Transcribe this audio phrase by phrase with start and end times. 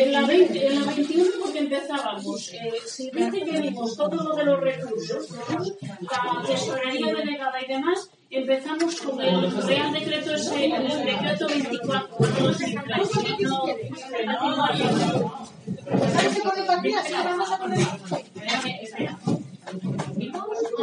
[0.00, 4.36] En la, 20, en la 21 porque empezábamos, eh, si dice que vimos todo lo
[4.36, 5.28] de los recursos,
[6.00, 12.16] la tesorería delegada y demás, empezamos con el Real Decreto ese, el Decreto 24.
[13.40, 13.64] No,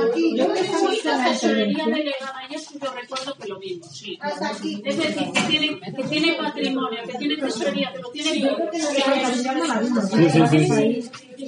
[0.02, 4.20] Aquí, yo sí, la tesorería delegada y eso yo recuerdo que lo mismo, sí.
[4.22, 8.32] Es decir, que tiene, que tiene patrimonio, que tiene tesorería, que lo tiene.
[10.12, 11.10] Sí, sí, sí.
[11.38, 11.48] Sí.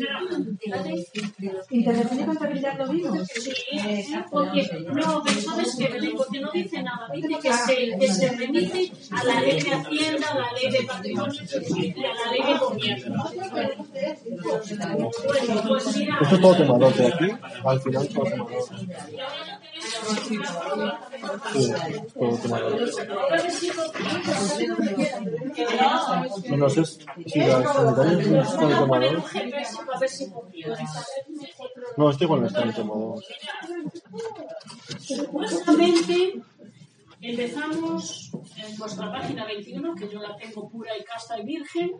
[1.69, 3.25] Intervención y contabilidad lo mismo.
[3.25, 3.53] Sí,
[4.31, 8.91] porque no, pero sabes que porque no dice nada, dice que se, que se remite
[9.11, 12.59] a la ley de Hacienda, a la ley de patrimonio y a la ley de
[12.59, 13.25] gobierno.
[13.51, 13.85] Bueno,
[15.67, 16.19] pues mira.
[16.21, 16.53] Esto es todo
[17.07, 17.31] aquí,
[17.65, 18.47] al final todo.
[20.07, 20.39] Sí.
[26.55, 29.15] No, sé si la sanitaria es todo temadote.
[31.97, 33.25] No, este igual no está en temadote.
[34.99, 36.41] Supuestamente
[37.21, 41.91] empezamos en nuestra página 21, que yo la tengo pura y casta y virgen,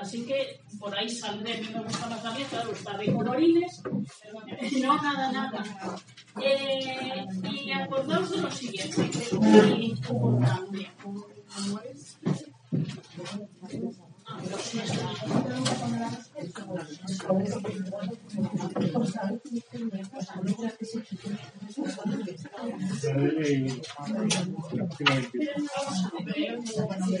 [0.00, 3.82] así que por ahí saldré, me gusta más mía, claro, está de colorines,
[4.82, 5.64] no, nada, nada.
[6.42, 10.90] Eh, y acordaos de lo siguiente, que es muy importante.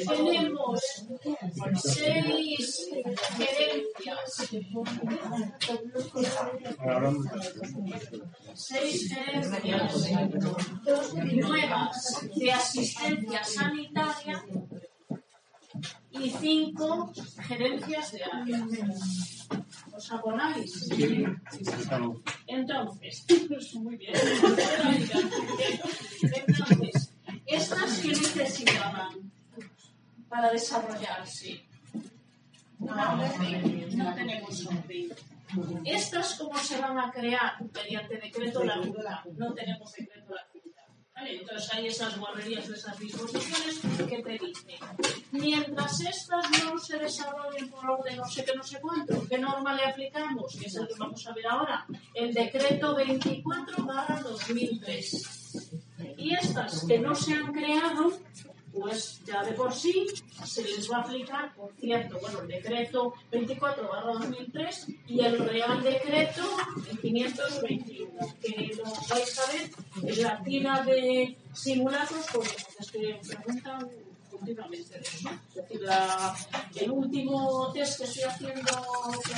[0.06, 0.80] Tenemos
[1.74, 2.88] seis
[3.36, 4.50] gerencias.
[8.54, 10.10] Seis gerencias
[11.34, 14.44] nuevas de asistencia sanitaria
[16.12, 17.12] y cinco
[17.46, 18.66] gerencias de área.
[19.92, 20.88] ¿Os abonáis?
[22.46, 23.26] Entonces,
[23.74, 24.14] muy bien.
[26.22, 27.12] Entonces,
[27.46, 29.32] estas que necesitaban
[30.28, 31.66] para desarrollarse.
[32.78, 35.12] No, no tenemos orden.
[35.84, 37.54] Estas, ¿cómo se van a crear?
[37.74, 38.76] Mediante decreto la.
[39.36, 40.49] No tenemos decreto la.
[41.50, 44.78] Entonces hay esas guarrerías de esas disposiciones que te dicen.
[45.32, 49.74] Mientras estas no se desarrollen por orden no sé qué, no sé cuánto, ¿qué norma
[49.74, 50.56] le aplicamos?
[50.56, 51.86] Que es el que vamos a ver ahora.
[52.14, 55.80] El decreto 24 barra 2003.
[56.18, 58.12] Y estas que no se han creado,
[58.72, 60.06] pues ya de por sí
[60.44, 65.38] se les va a aplicar, por cierto, bueno, el decreto 24 barra 2003 y el
[65.38, 66.42] real decreto
[67.02, 69.70] 521, que lo vais a ver
[70.16, 73.88] la tira de simulacros, porque es que preguntan
[74.30, 75.00] continuamente de.
[75.00, 75.82] Es decir,
[76.76, 78.72] el último test que estoy haciendo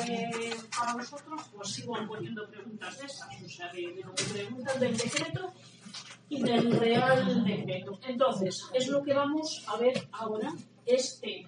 [0.06, 5.52] que- para nosotros, pues sigo poniendo preguntas de esas, o sea, de, de del decreto
[6.28, 7.98] y del Real Decreto.
[8.06, 10.52] Entonces, es lo que vamos a ver ahora.
[10.86, 11.46] Este,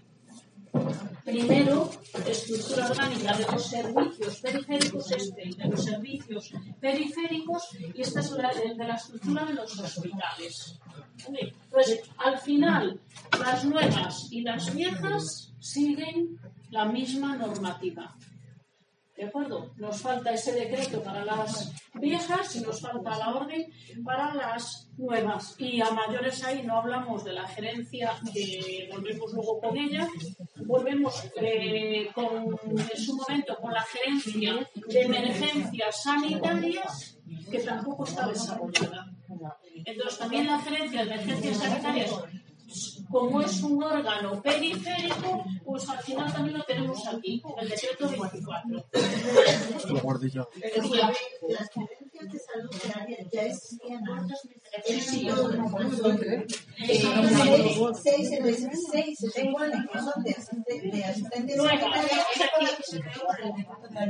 [1.25, 1.91] primero,
[2.27, 8.33] estructura orgánica de los servicios periféricos, este, de los servicios periféricos, y esta es
[8.65, 10.79] el de la estructura de los hospitales.
[11.27, 11.55] ¿Vale?
[11.71, 13.01] Pues, al final,
[13.39, 16.39] las nuevas y las viejas siguen
[16.71, 18.17] la misma normativa.
[19.25, 19.73] ¿De acuerdo?
[19.79, 23.73] Nos falta ese decreto para las viejas y nos falta la orden
[24.05, 25.57] para las nuevas.
[25.59, 30.07] Y a mayores ahí no hablamos de la gerencia, que volvemos luego con ella.
[30.67, 37.19] Volvemos eh, en su momento con la gerencia de emergencias sanitarias,
[37.51, 39.11] que tampoco está desarrollada.
[39.87, 42.11] Entonces, también la gerencia de emergencias sanitarias
[43.11, 48.87] como es un órgano periférico, pues al final también lo tenemos aquí, el decreto 24.
[52.85, 53.79] Ya, antes.
[54.85, 55.29] Sí,
[56.77, 57.03] Eh,
[57.95, 58.29] seis,
[59.33, 59.49] seis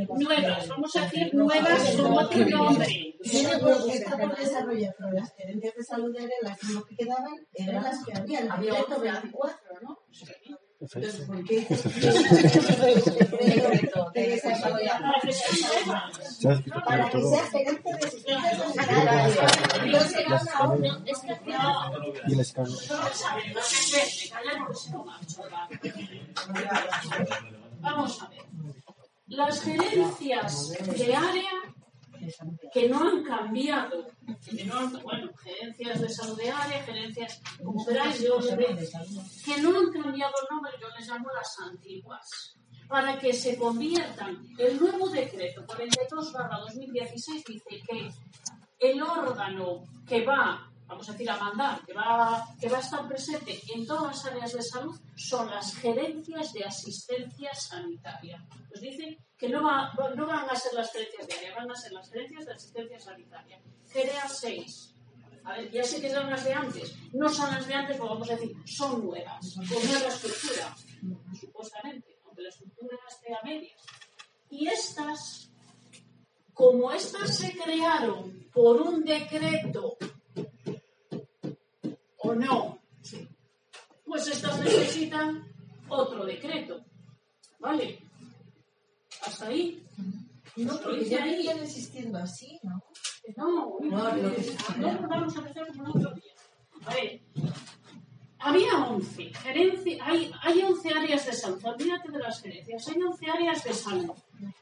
[0.09, 3.17] Nuevas, vamos a decir nuevas con otro nombre.
[3.23, 8.05] Tiene por- está por desarrollar, pero las de salud eran las que quedaban, eran las
[8.05, 9.99] que había, el decreto 24, ¿no?
[27.81, 28.45] Vamos a ver.
[29.27, 31.75] Las gerencias de área
[32.73, 34.07] que no han cambiado,
[34.45, 38.39] que no han- bueno, gerencias de salud de área, gerencias, como veráis, yo
[39.45, 42.57] que no han cambiado el nombre, yo les llamo las antiguas,
[42.89, 44.47] para que se conviertan.
[44.59, 48.11] El nuevo decreto 42-2016 dice que
[48.91, 53.07] el órgano que va, vamos a decir, a mandar, que va, que va a estar
[53.09, 58.45] presente en todas las áreas de salud, son las gerencias de asistencia sanitaria.
[58.69, 61.75] Pues dice que no, va- no van a ser las gerencias de área, van a
[61.75, 63.61] ser las gerencias de asistencia sanitaria.
[63.93, 64.91] GEREA 6.
[65.47, 66.95] A ver, ya sé que son las de antes.
[67.13, 70.75] No son las de antes, pero vamos a decir, son nuevas, con nueva estructura,
[71.39, 73.81] supuestamente, aunque la estructura esté a medias.
[74.51, 75.51] Y estas
[76.55, 79.97] como estas se crearon por un decreto
[85.89, 86.85] otro decreto.
[87.59, 87.99] ¿Vale?
[89.27, 89.83] Hasta ahí.
[90.57, 92.83] No, porque ya venían existiendo así, ¿no?
[93.37, 96.33] No, No, no, no, vamos a empezar como otro día.
[96.87, 97.21] A ver,
[98.39, 103.31] había 11, gerencia, hay, hay 11 áreas de salud, olvídate de las gerencias, hay 11
[103.31, 104.13] áreas de salud.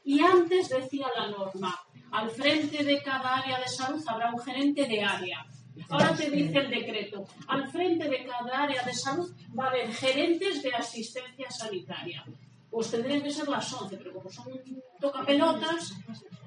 [0.05, 1.77] Y antes decía la norma,
[2.11, 5.45] al frente de cada área de salud habrá un gerente de área.
[5.89, 9.93] Ahora te dice el decreto, al frente de cada área de salud va a haber
[9.93, 12.23] gerentes de asistencia sanitaria.
[12.69, 14.47] Pues tendrían que ser las 11, pero como son
[14.99, 15.93] tocapelotas,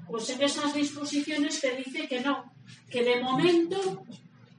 [0.08, 2.52] pues en esas disposiciones te dice que no,
[2.90, 4.04] que de momento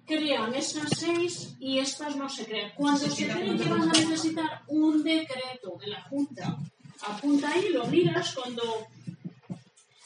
[0.06, 2.72] crean esas seis y estas no se crean.
[2.76, 6.58] Cuando se creen que van a necesitar un decreto de la Junta,
[7.06, 8.88] apunta ahí, lo miras cuando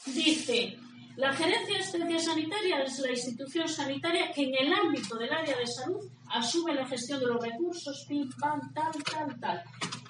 [0.06, 0.76] dice
[1.16, 5.56] la gerencia de asistencia sanitaria es la institución sanitaria que en el ámbito del área
[5.56, 9.62] de salud asume la gestión de los recursos, pim, pam, tal, tal, tal.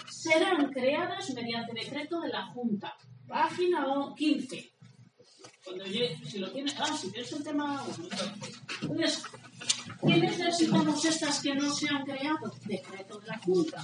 [0.09, 2.95] Serán creadas mediante decreto de la Junta.
[3.27, 4.71] Página o- 15.
[5.65, 7.85] Cuando llegue, si lo tienes, ah, si tienes el tema.
[8.83, 9.23] Entonces,
[10.07, 12.53] ¿qué necesitamos estas que no se han creado?
[12.67, 13.83] Decreto de la Junta.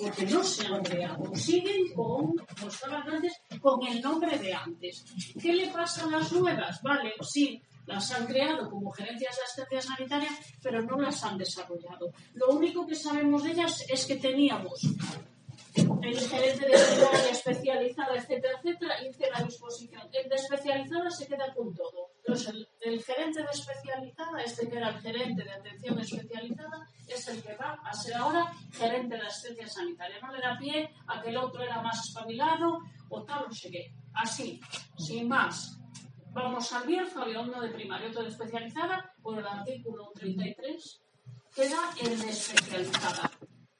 [0.00, 1.34] Porque no se han creado.
[1.34, 2.34] Siguen con,
[2.66, 5.04] estaban antes, con el nombre de antes.
[5.40, 6.80] ¿Qué le pasa a las nuevas?
[6.82, 10.30] Vale, sí, las han creado como gerencias de asistencia sanitaria,
[10.62, 12.12] pero no las han desarrollado.
[12.34, 14.80] Lo único que sabemos de ellas es que teníamos
[15.74, 20.02] el gerente de especializada, etcétera, etcétera, hice la disposición.
[20.12, 22.09] El de especializada se queda con todo.
[22.30, 27.26] Entonces, el, el gerente de especializada, este que era el gerente de atención especializada, es
[27.26, 30.20] el que va a ser ahora gerente de asistencia sanitaria.
[30.20, 32.78] No le da pie a que el otro era más espabilado
[33.08, 33.92] o tal, no sé qué.
[34.14, 34.60] Así,
[34.96, 35.76] sin más.
[36.32, 41.02] Vamos al viejo, había uno de primaria, otro de especializada, por el artículo 33,
[41.52, 43.28] queda el de especializada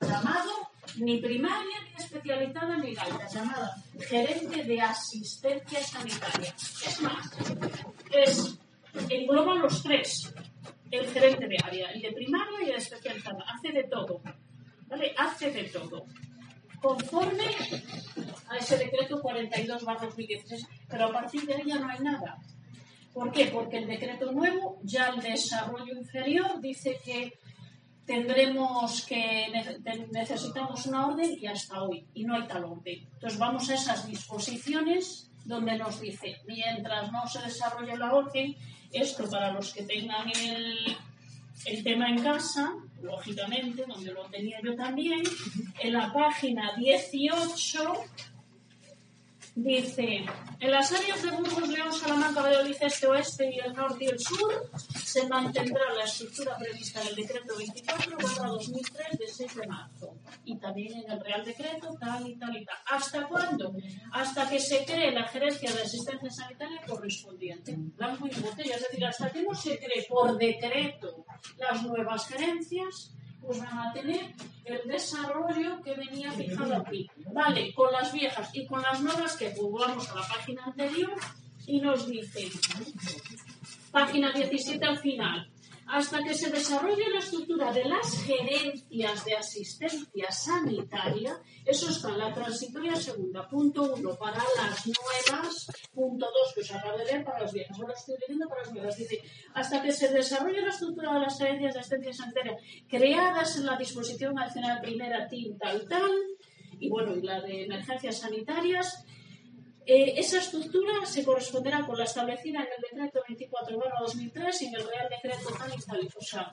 [0.00, 6.54] llamado ni primaria, ni especializada, ni alta, llamada gerente de asistencia sanitaria.
[6.86, 7.30] Es más,
[8.10, 8.58] es,
[9.08, 10.32] engloba los tres,
[10.90, 14.20] el gerente de área, el de primaria y el especializada, hace de todo,
[14.88, 15.14] ¿vale?
[15.16, 16.04] Hace de todo.
[16.80, 17.44] Conforme
[18.48, 22.38] a ese decreto 42 2016, pero a partir de ahí ya no hay nada.
[23.12, 23.46] ¿Por qué?
[23.46, 27.38] Porque el decreto nuevo, ya el desarrollo inferior, dice que
[28.10, 29.46] tendremos que
[30.10, 33.06] necesitamos una orden y hasta hoy y no hay tal orden.
[33.14, 38.56] Entonces vamos a esas disposiciones donde nos dice mientras no se desarrolle la orden,
[38.90, 40.96] esto para los que tengan el,
[41.66, 45.22] el tema en casa, lógicamente, donde lo tenía yo también,
[45.78, 47.92] en la página 18
[49.62, 50.24] Dice,
[50.58, 54.18] en las áreas de Burgos, León, Salamanca, Valladolid, Este, Oeste y el Norte y el
[54.18, 60.16] Sur se mantendrá la estructura prevista en el decreto 24 2003 de 6 de marzo
[60.46, 62.76] y también en el Real Decreto tal y tal y tal.
[62.86, 63.74] ¿Hasta cuándo?
[64.12, 67.74] Hasta que se cree la gerencia de asistencia sanitaria correspondiente.
[67.76, 71.26] Blanco y botella, es decir, hasta que no se cree por decreto
[71.58, 77.08] las nuevas gerencias, pues van a tener el desarrollo que venía fijado aquí.
[77.32, 81.14] Vale, con las viejas y con las nuevas que pues vamos a la página anterior
[81.66, 82.48] y nos dice,
[83.90, 85.50] página 17 al final,
[85.92, 92.18] hasta que se desarrolle la estructura de las gerencias de asistencia sanitaria, eso está en
[92.18, 97.24] la transitoria segunda, punto uno, para las nuevas, punto dos, que os acabo de leer
[97.24, 99.20] para las viejas, ahora estoy leyendo para las nuevas, dice,
[99.54, 102.56] hasta que se desarrolle la estructura de las gerencias de asistencia sanitaria
[102.88, 106.10] creadas en la disposición nacional primera, TIN, tal, tal,
[106.78, 109.04] y bueno, y la de emergencias sanitarias,
[109.86, 114.86] eh, esa estructura se corresponderá con la establecida en el decreto 24-2003 y en el
[114.86, 116.08] Real Decreto tal y tal.
[116.16, 116.52] O sea,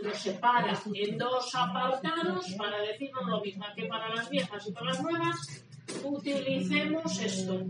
[0.00, 4.86] lo separa en dos apartados para decirnos lo mismo que para las viejas y para
[4.86, 5.36] las nuevas.
[6.04, 7.66] Utilicemos esto.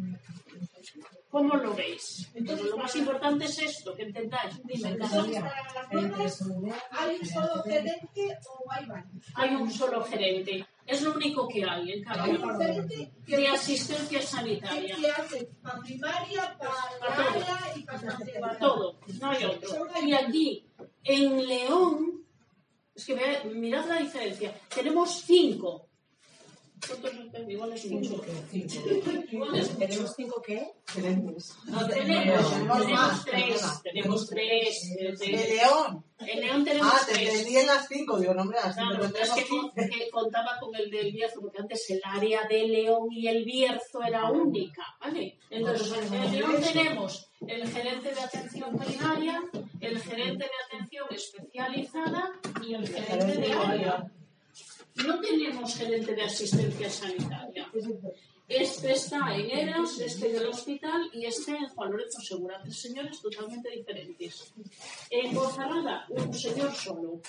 [1.30, 2.28] ¿Cómo lo veis?
[2.34, 4.60] Entonces, lo más importante es esto, que entendáis.
[4.64, 4.98] Dime,
[6.90, 9.24] ¿hay un solo gerente o hay varios?
[9.34, 10.66] hay un solo gerente.
[10.90, 12.58] Es lo único que hay en cada uno.
[12.58, 14.96] De asistencia sanitaria.
[15.16, 17.38] hace para primaria, para Para todo.
[17.38, 19.86] área y para Para todo, no hay otro.
[20.04, 20.66] Y aquí,
[21.04, 22.24] en León,
[22.94, 23.14] es que
[23.54, 25.89] mirad la diferencia, tenemos cinco.
[27.48, 28.20] Igual es mucho.
[29.78, 30.72] ¿Tenemos cinco qué?
[30.86, 31.54] Gerentes.
[31.66, 34.94] No, tenemos, tenemos tenemos tres, tenemos tres.
[35.18, 36.04] ¿De De- León?
[36.18, 37.28] En León tenemos Ah, te tres.
[37.30, 38.18] entendí en las cinco.
[38.18, 41.40] Digo, no, hombre, las cinco Claro, es que, tenemos que contaba con el del Bierzo,
[41.40, 45.38] porque antes el área de León y el Bierzo era única, ¿vale?
[45.50, 49.42] Entonces, en León tenemos el gerente de atención primaria,
[49.80, 52.32] el gerente de atención especializada
[52.62, 54.10] y el gerente de área.
[54.96, 57.70] No tenemos gerente de asistencia sanitaria.
[58.48, 62.60] Este está en Eras, este en el hospital y este en Juan Lorenzo Segura.
[62.62, 64.52] Tres señores totalmente diferentes.
[65.08, 67.20] En Ponferrada, un señor solo.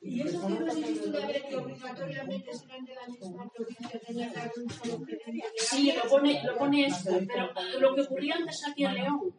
[0.00, 4.52] Y eso quiere decir de que obligatoriamente serán de la misma provincia, tenía que haber
[4.58, 5.44] un solo gerente.
[5.56, 9.34] Sí, lo pone, lo pone esto, pero lo que ocurría antes aquí en León,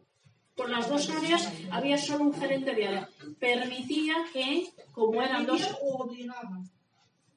[0.54, 3.08] por las dos áreas había solo un gerente de área.
[3.38, 5.62] Permitía que, como eran dos.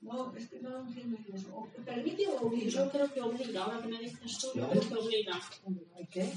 [0.03, 1.55] No, es que no entiendo eso.
[1.55, 2.69] ¿O ¿Permite o obliga?
[2.69, 5.39] yo creo que obliga, ahora que me dices tú, yo creo que obliga.
[6.12, 6.33] ¿Qué?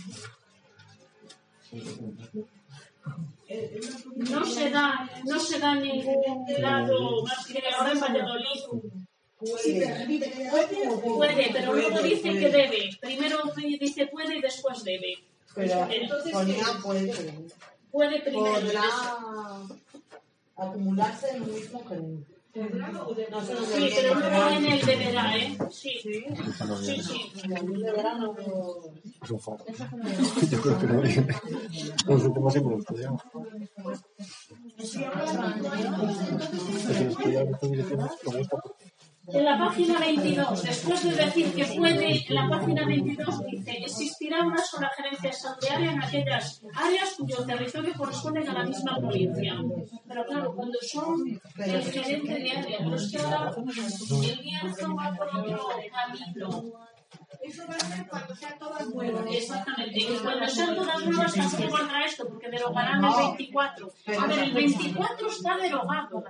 [4.16, 8.60] No se da, no se da ningún lado más que ahora en Valladolid.
[9.38, 10.50] Puede
[11.02, 12.90] Puede, pero luego dice que debe.
[13.00, 13.38] Primero
[13.80, 15.18] dice puede y después debe.
[15.54, 16.32] Pero Entonces,
[16.82, 17.12] puede.
[17.90, 18.60] Puede primero.
[18.60, 18.82] Podrá
[20.56, 22.35] acumularse en un mismo gerente.
[22.56, 23.26] De-
[23.74, 25.56] Sí, pero no en el deberá, ¿eh?
[25.70, 26.24] Sí, Sí.
[26.82, 27.48] sí, sí.
[27.48, 28.34] De verano.
[29.22, 29.64] Es un faro.
[30.50, 31.26] Yo creo que no viene.
[32.06, 33.22] No sé, tema siempre lo estudiamos.
[34.82, 38.85] Si ahora no hay, entonces Es que estudiar estas direcciones me gusta porque
[39.36, 44.42] En la página 22, después de decir que puede, en la página 22 dice, existirá
[44.42, 49.54] una sola gerencia sanitaria en aquellas áreas cuyo territorio corresponde a la misma provincia.
[50.08, 55.14] Pero claro, cuando son el gerente de área, pero es que ahora el Bierzo va
[55.14, 56.95] por otro camino.
[57.46, 59.24] Eso va a ser cuando sean todas nuevas.
[59.30, 59.98] Exactamente.
[59.98, 63.92] Y cuando sean todas nuevas tampoco valdrá esto, porque derogarán el 24.
[64.18, 66.24] A ver, el 24 está derogado.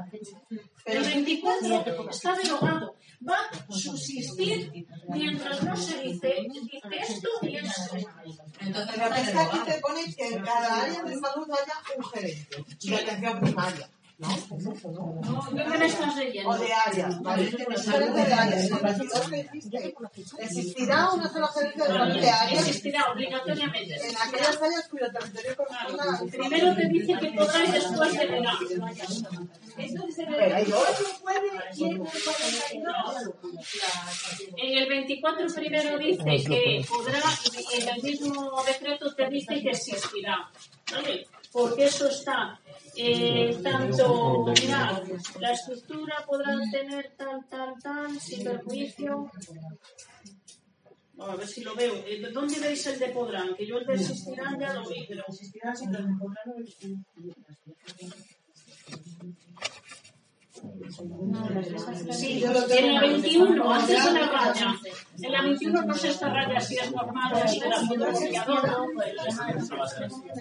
[0.85, 2.95] El 24 está derogado.
[3.27, 7.97] Va a subsistir mientras no se dice, dice esto y esto.
[8.61, 12.65] Entonces, es que aquí te pone que en cada área de salud haya un gerente
[12.83, 13.89] de atención primaria.
[14.19, 14.29] ¿No?
[14.31, 15.47] ¿no?
[15.55, 16.49] ¿Qué me estás leyendo?
[16.49, 17.51] O de áreas, ¿vale?
[17.51, 18.65] Gerente de áreas.
[18.71, 19.95] En el 22 que dijiste,
[20.41, 23.95] existirá una sola gerente de salud de áreas Existirá obligatoriamente.
[24.09, 28.53] en aquellas áreas cuyo territorio corresponda Primero te dice que podrá y después deberá.
[29.77, 30.87] Entonces, en el Pero hay dos.
[30.87, 33.35] 24 puede y en el 42
[34.57, 37.21] En el 24 primero dice que podrá,
[37.53, 40.51] y en el mismo decreto te dice que existirá.
[40.91, 41.27] ¿Vale?
[41.53, 42.59] Porque eso está
[42.97, 45.03] eh, tanto, mirad,
[45.41, 49.31] la estructura podrá tener tal, tal, tal, sin perjuicio.
[51.19, 51.95] A ver si lo veo.
[52.07, 53.55] Eh, ¿Dónde veis el de podrán?
[53.55, 56.99] Que yo el de existirán ya lo vi, pero existirán sin perjuicio.
[62.11, 64.75] Sí, en la 21, antes de la raya.
[65.23, 68.93] En la 21 no sé esta raya si es normal o si potenciador.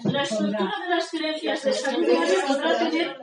[0.04, 2.06] La estructura de las gerencias de salud
[2.46, 3.16] podrá tener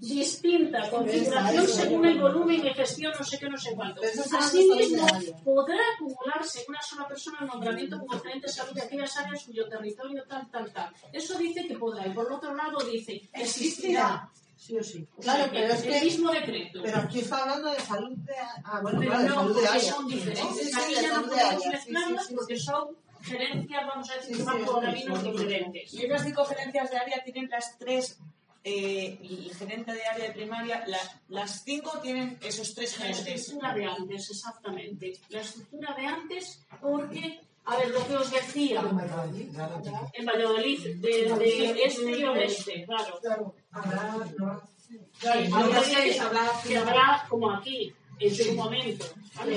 [0.00, 4.00] distinta configuración según el volumen y gestión, no sé qué, no sé cuánto.
[4.38, 5.06] Asimismo,
[5.44, 9.44] podrá acumularse en una sola persona el nombramiento como gerente de salud de aquellas áreas
[9.44, 10.90] cuyo territorio tal, tal, tal.
[11.12, 12.06] Eso dice que podrá.
[12.06, 14.30] Y por otro lado dice existirá.
[14.60, 15.06] Sí o sí.
[15.22, 16.04] Claro, pero es el que.
[16.04, 16.80] mismo decreto.
[16.82, 18.34] Pero aquí está hablando de salud de.
[18.62, 19.92] Ah, bueno, Pero claro, de no, salud de porque área.
[19.92, 20.56] son Sí, diferentes.
[20.70, 21.62] sí, Aquí de ya no de podemos.
[21.62, 24.74] Sí, mezclarlas sí, sí, porque son gerencias, vamos a decir, Sí, que van sí, por
[24.80, 25.30] sí, caminos sí.
[25.30, 25.94] diferentes.
[25.94, 28.18] Y esas cinco gerencias de área tienen las tres
[28.62, 33.40] eh, el gerente de área de primaria, la- las cinco tienen esos tres La gerentes.
[33.40, 35.12] estructura de antes, exactamente.
[35.30, 38.80] La estructura de antes, porque, a ver, lo que os decía,
[40.12, 43.20] en Valladolid, de, de este y oeste, claro.
[45.20, 49.06] Sí, habrá que- habrá como aquí, en su momento.
[49.36, 49.56] ¿vale?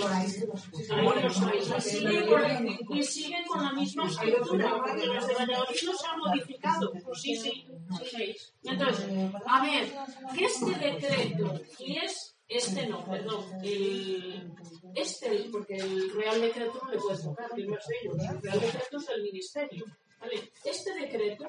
[2.89, 6.91] Y siguen con la misma estructura, porque las de Valladolid no se han modificado.
[7.03, 7.65] Pues sí, sí,
[8.11, 8.35] sí.
[8.63, 9.05] Entonces,
[9.47, 9.93] a ver,
[10.35, 14.51] que este decreto, y es, este no, perdón, el,
[14.95, 18.41] este, porque el Real Decreto no le puede tocar, que no es de ellos, el
[18.41, 19.85] Real Decreto es del Ministerio.
[20.19, 20.51] ¿vale?
[20.63, 21.45] Este decreto,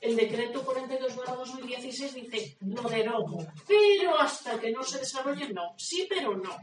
[0.00, 5.74] el decreto 42-2016 dice, lo derogo, pero hasta que no se desarrolle, no.
[5.76, 6.56] Sí, pero no.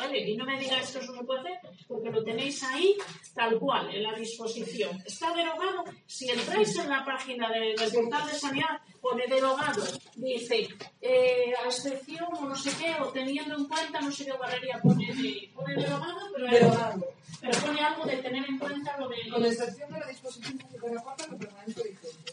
[0.00, 0.18] ¿Vale?
[0.30, 2.96] Y no me diga esto no se puede hacer, porque lo tenéis ahí
[3.34, 4.98] tal cual, en la disposición.
[5.04, 5.84] Está derogado.
[6.06, 9.82] Si entráis en la página de- del portal de sanidad, pone derogado.
[10.14, 10.68] Dice,
[11.02, 14.80] eh, a excepción o no sé qué, o teniendo en cuenta, no sé qué barrería
[14.82, 17.06] pone, de- pone derogado, pero, Derogado.
[17.42, 19.16] pero pone algo de tener en cuenta lo de...
[19.30, 22.32] Con excepción de la disposición de la cuarta, lo permanente vigente.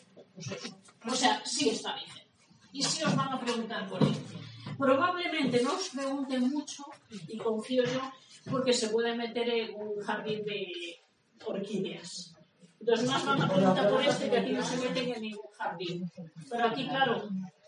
[1.05, 2.27] O sea, sí está vigente.
[2.71, 4.15] Y sí os van a preguntar por él.
[4.77, 6.83] Probablemente no os pregunten mucho,
[7.27, 8.01] y confío yo,
[8.49, 10.67] porque se puede meter en un jardín de
[11.45, 12.35] orquídeas.
[12.79, 16.11] Los más van a preguntar por este, que aquí no se meten en ningún jardín.
[16.49, 17.27] Pero aquí, claro,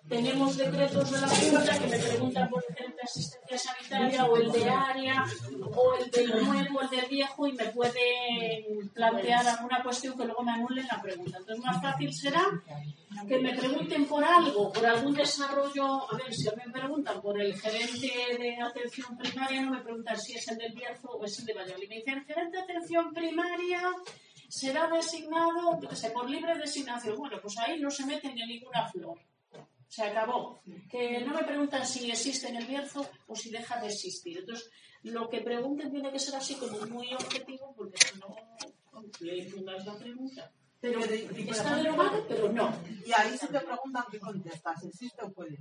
[0.10, 4.38] tenemos decretos de la Junta que me preguntan por el gerente de asistencia sanitaria o
[4.38, 5.26] el de área
[5.76, 10.44] o el del nuevo, el del viejo y me pueden plantear alguna cuestión que luego
[10.44, 11.38] me anulen la pregunta.
[11.38, 12.44] Entonces, más fácil será
[13.28, 16.12] que me pregunten por algo, por algún desarrollo.
[16.12, 20.34] A ver, si me preguntan por el gerente de atención primaria, no me preguntan si
[20.34, 21.88] es el del Bierzo o es el de Valladolid.
[21.88, 23.82] Me dicen, gerente de atención primaria
[24.48, 25.80] será designado,
[26.14, 27.16] por libre designación.
[27.16, 29.20] Bueno, pues ahí no se mete ni ninguna flor.
[29.90, 30.62] Se acabó.
[30.90, 34.38] Que no me preguntan si existe en el Bierzo o si deja de existir.
[34.38, 34.70] Entonces,
[35.04, 38.36] lo que pregunten tiene que ser así como muy objetivo, porque si no,
[39.20, 40.52] le fundas la pregunta.
[40.80, 42.74] Pero está derogado, pero no.
[43.06, 45.58] Y ahí se te preguntan qué contestas, ¿existe o puede?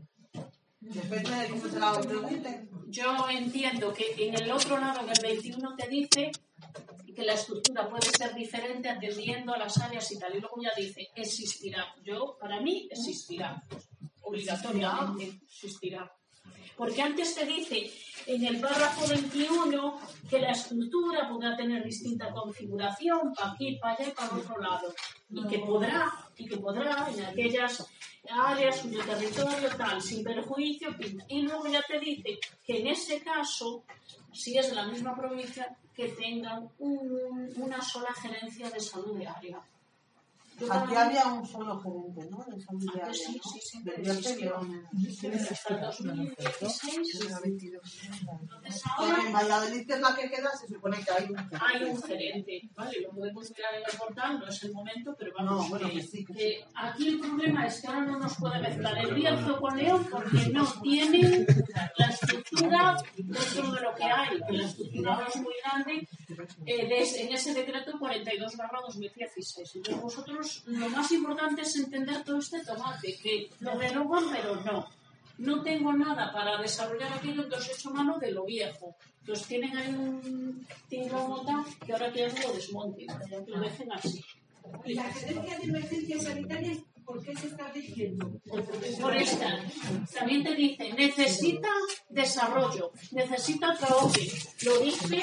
[0.81, 2.71] Depende de cómo te la pregunten.
[2.87, 6.31] Yo entiendo que en el otro lado, en el 21, te dice
[7.15, 10.37] que la estructura puede ser diferente atendiendo a las áreas y tal.
[10.37, 11.95] Y luego ya dice, existirá.
[12.05, 13.61] Yo, para mí, existirá.
[14.29, 16.11] Obligatoriamente existirá.
[16.77, 17.91] Porque antes te dice
[18.27, 19.99] en el párrafo 21
[20.31, 24.95] que la estructura podrá tener distinta configuración para aquí, para allá y para otro lado.
[25.31, 27.85] Y que podrá, y que podrá en aquellas
[28.31, 30.91] áreas cuyo territorio tal, sin perjuicio,
[31.29, 33.83] y luego ya te dice que en ese caso,
[34.33, 39.27] si es de la misma provincia, que tengan un- una sola gerencia de salud de
[39.27, 39.61] área.
[40.61, 42.45] Yo Aquí había un solo gerente, ¿no?
[42.45, 43.51] De de área, Antes sí, ¿no?
[43.53, 44.45] sí, sí, Del existió.
[44.51, 44.85] León.
[45.51, 46.99] hasta el 2016.
[47.09, 51.37] Entonces Porque ahora en Valladolid, que es la que queda, se supone que hay un
[51.37, 51.59] gerente.
[51.61, 53.01] hay un gerente, ¿vale?
[53.03, 55.95] Lo podemos mirar en el portal, no es el momento, pero vamos, No, bueno, que,
[55.95, 59.15] que sí, que que aquí el problema es que ahora no nos puede mezclar el
[59.15, 61.47] Bierzo con León porque no tienen
[61.97, 66.09] la estructura dentro de lo que hay, que la estructura ahora es muy grande,
[66.67, 69.77] eh, de- en ese decreto 42 2016.
[69.77, 74.87] Entonces vosotros lo más importante es entender todo este tomate, que lo derogan pero no.
[75.39, 78.97] No tengo nada para desarrollar aquello, entonces he hecho mano de lo viejo.
[79.21, 83.93] Entonces tienen ahí un tinglón tal que ahora quieren que lo desmonten, que lo dejen
[83.93, 84.25] así.
[84.85, 88.31] ¿Y la gerencia de emergencias sanitarias por qué se está diciendo?
[89.01, 89.65] Por esta,
[90.15, 91.69] también te dice, necesita
[92.09, 94.13] desarrollo, necesita trabajo.
[94.63, 95.23] Lo dice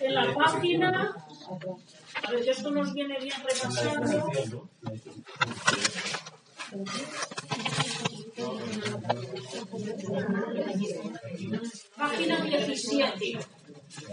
[0.00, 1.16] en la página.
[2.22, 4.70] A ver, esto nos viene bien repasarlo.
[11.96, 13.38] Página 17.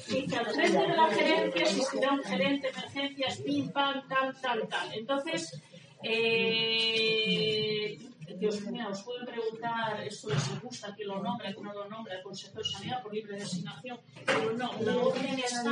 [0.07, 4.93] Dice, al frente de la gerencia existirá un gerente emergencias, pim, pam, tal, tal, tal.
[4.93, 5.61] Entonces,
[6.03, 7.97] eh,
[8.37, 12.15] Dios mío, os pueden preguntar, esto les gusta, que lo nombra, que no lo nombra,
[12.15, 15.71] el Consejo de Sanidad por libre designación, pero no, la orden está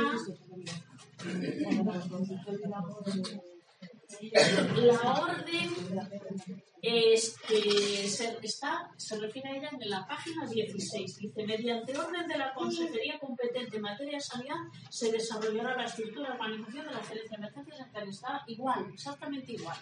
[1.24, 1.52] Merci.
[4.76, 5.70] La orden
[6.82, 11.16] este, se, está, se refiere a ella en la página 16.
[11.16, 14.56] Dice, mediante orden de la Consejería competente en materia de sanidad,
[14.90, 17.72] se desarrollará la estructura de organización de la gerencia de emergencias
[18.08, 19.76] está igual, exactamente igual.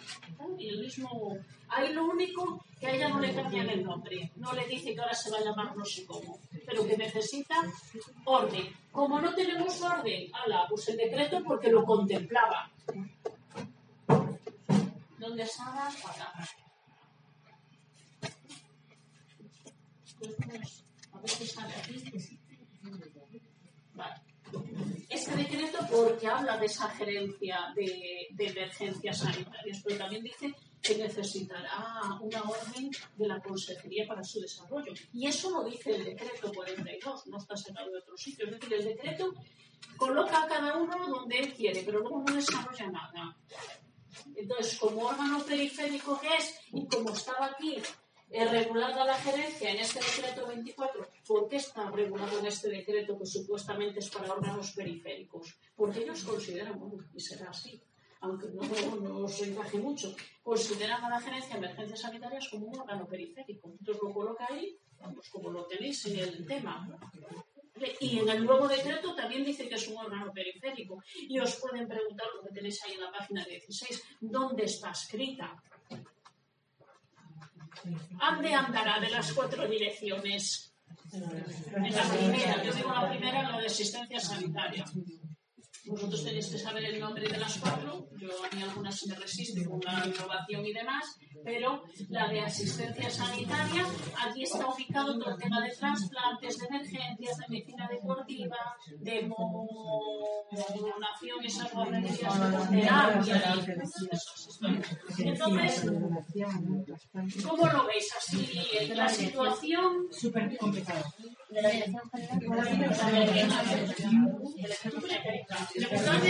[0.57, 1.37] Y el mismo...
[1.69, 4.31] Ahí lo único que a ella no le cambian el nombre.
[4.35, 7.55] No le dice que ahora se va a llamar no sé cómo, pero que necesita
[8.25, 8.75] orden.
[8.91, 12.69] Como no tenemos orden, ala, pues el decreto porque lo contemplaba.
[15.21, 15.87] ¿Dónde estaba?
[15.87, 16.33] Acá.
[20.17, 22.39] Pues, a ver qué sale aquí.
[23.93, 24.15] Vale.
[25.07, 30.97] Este decreto porque habla de esa gerencia de, de emergencias sanitarias, pero también dice que
[30.97, 34.91] necesitará una orden de la Consejería para su desarrollo.
[35.13, 38.47] Y eso lo dice el decreto 42, no está sacado de otro sitio.
[38.47, 39.35] Es decir, el decreto
[39.97, 43.37] coloca a cada uno donde él quiere, pero luego no desarrolla nada.
[44.35, 47.81] Entonces, como órgano periférico que es, y como estaba aquí
[48.29, 53.17] eh, regulada la gerencia en este decreto 24, ¿por qué está regulado en este decreto
[53.17, 55.55] que supuestamente es para órganos periféricos?
[55.75, 57.81] Porque ellos consideran, bueno, y será así,
[58.21, 58.61] aunque no,
[59.01, 63.69] no os encaje mucho, consideran a la gerencia de emergencias sanitarias como un órgano periférico.
[63.69, 64.77] Entonces lo coloca ahí,
[65.13, 66.87] pues como lo tenéis en el tema.
[67.99, 71.01] Y en el nuevo decreto también dice que es un órgano periférico.
[71.27, 75.61] Y os pueden preguntar lo que tenéis ahí en la página 16, ¿dónde está escrita?
[77.83, 80.73] ¿Dónde andará de las cuatro direcciones?
[81.11, 84.85] En la primera, yo digo la primera, la de asistencia sanitaria.
[85.85, 88.07] Vosotros tenéis que saber el nombre de las cuatro.
[88.17, 93.09] Yo a mí algunas me resisten con la innovación y demás, pero la de asistencia
[93.09, 93.85] sanitaria,
[94.25, 98.57] aquí está ubicado todo el tema de trasplantes, de emergencias, de medicina deportiva,
[98.99, 99.29] de
[102.69, 103.31] terapia.
[105.17, 105.91] Entonces,
[107.47, 108.49] ¿cómo lo veis así?
[108.93, 110.07] La situación.
[110.11, 111.05] Súper complicado.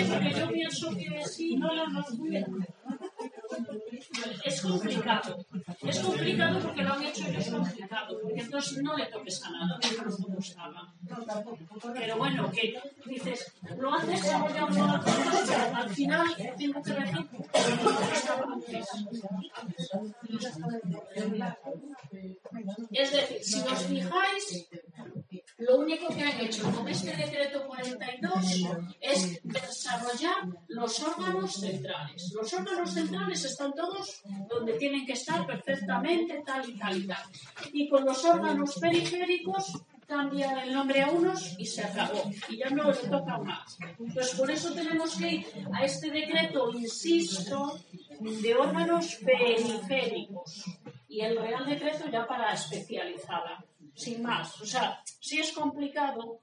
[0.10, 2.04] porque yo pienso que sí, no, no, no,
[4.44, 5.46] es complicado.
[5.82, 9.80] Es complicado porque lo han hecho ellos complicado, porque entonces no le toques a nada,
[10.22, 10.94] como estaba.
[11.94, 18.02] Pero bueno, que dices, lo has desarrollado pero al final tengo que decir que no.
[22.92, 24.68] Es decir, si os fijáis,
[25.62, 28.68] lo único que han hecho con este decreto 42
[29.00, 32.32] es desarrollar los órganos centrales.
[32.34, 37.24] Los órganos centrales están todos donde tienen que estar perfectamente, tal y tal y tal.
[37.74, 42.24] Y con los órganos periféricos cambian el nombre a unos y se acabó.
[42.50, 43.78] Y ya no les toca más.
[44.00, 47.80] Entonces, por eso tenemos que ir a este decreto, insisto,
[48.20, 50.66] de órganos periféricos.
[51.08, 53.64] Y el Real Decreto ya para especializada
[54.02, 54.60] sin más.
[54.62, 56.42] O sea, sí es complicado,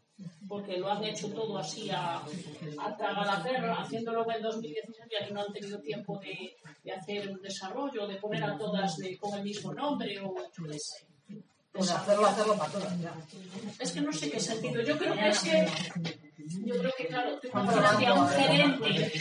[0.48, 5.26] porque lo han hecho todo así a, a tragar la perra, haciéndolo en 2016 ya
[5.26, 9.16] que no han tenido tiempo de, de hacer un desarrollo, de poner a todas de,
[9.16, 11.06] con el mismo nombre o yo qué sé.
[11.70, 13.00] Pues hacerlo, hacerlo para todas.
[13.00, 13.14] Ya.
[13.78, 14.82] Es que no sé qué sentido.
[14.82, 16.27] Yo creo que es que.
[16.64, 19.12] Yo creo que, claro, tú imagínate a un gerente.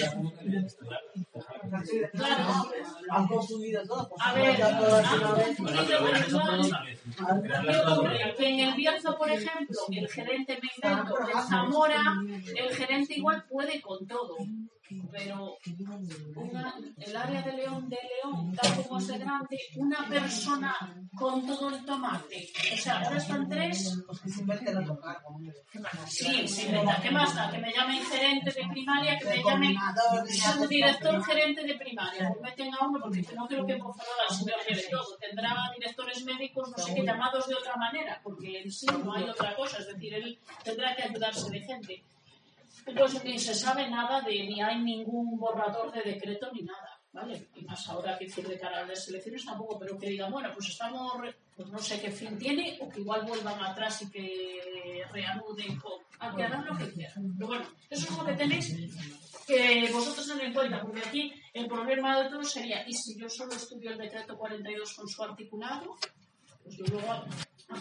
[2.14, 2.70] Claro.
[3.10, 4.10] Han confundido todo.
[4.20, 4.56] A ver.
[4.56, 4.62] ¿Qué
[7.92, 8.36] ocurre?
[8.38, 12.04] Que en el Bierzo, por ejemplo, el gerente me invento de Zamora,
[12.56, 14.38] el gerente igual puede con todo.
[15.12, 15.58] Pero
[16.36, 20.74] una- el área de León de León, tal como es de grande, una persona
[21.14, 22.48] con todo el tomate.
[22.74, 24.02] O sea, ahora están tres.
[24.08, 25.38] Pues que se otro cargo.
[26.08, 26.46] Sí,
[27.02, 27.50] ¿qué da?
[27.52, 32.30] Que me llamen gerente de primaria, que me llamen atención gerente de primaria.
[32.30, 35.18] Pues meten a uno porque no creo que por favor al señor lleve todo.
[35.18, 39.24] Tendrá directores médicos, no sé qué, llamados de otra manera, porque en sí no hay
[39.24, 39.80] otra cosa.
[39.80, 42.04] Es decir, él tendrá que ayudarse de gente.
[42.86, 46.94] Entonces ni se sabe nada de, ni hay ningún borrador de decreto ni nada.
[47.14, 47.48] ¿Vale?
[47.56, 50.52] Y más ahora que decir de cara a las elecciones tampoco, pero que digan, bueno,
[50.54, 51.14] pues estamos,
[51.56, 56.00] pues no sé qué fin tiene, o que igual vuelvan atrás y que reanuden con,
[56.20, 57.34] a que hagan lo que quieran.
[57.38, 58.76] Pero bueno, eso es lo que tenéis
[59.46, 63.30] que vosotros tened en cuenta, porque aquí el problema de todo sería, y si yo
[63.30, 65.96] solo estudio el decreto 42 con su articulado,
[66.64, 67.26] pues yo luego a,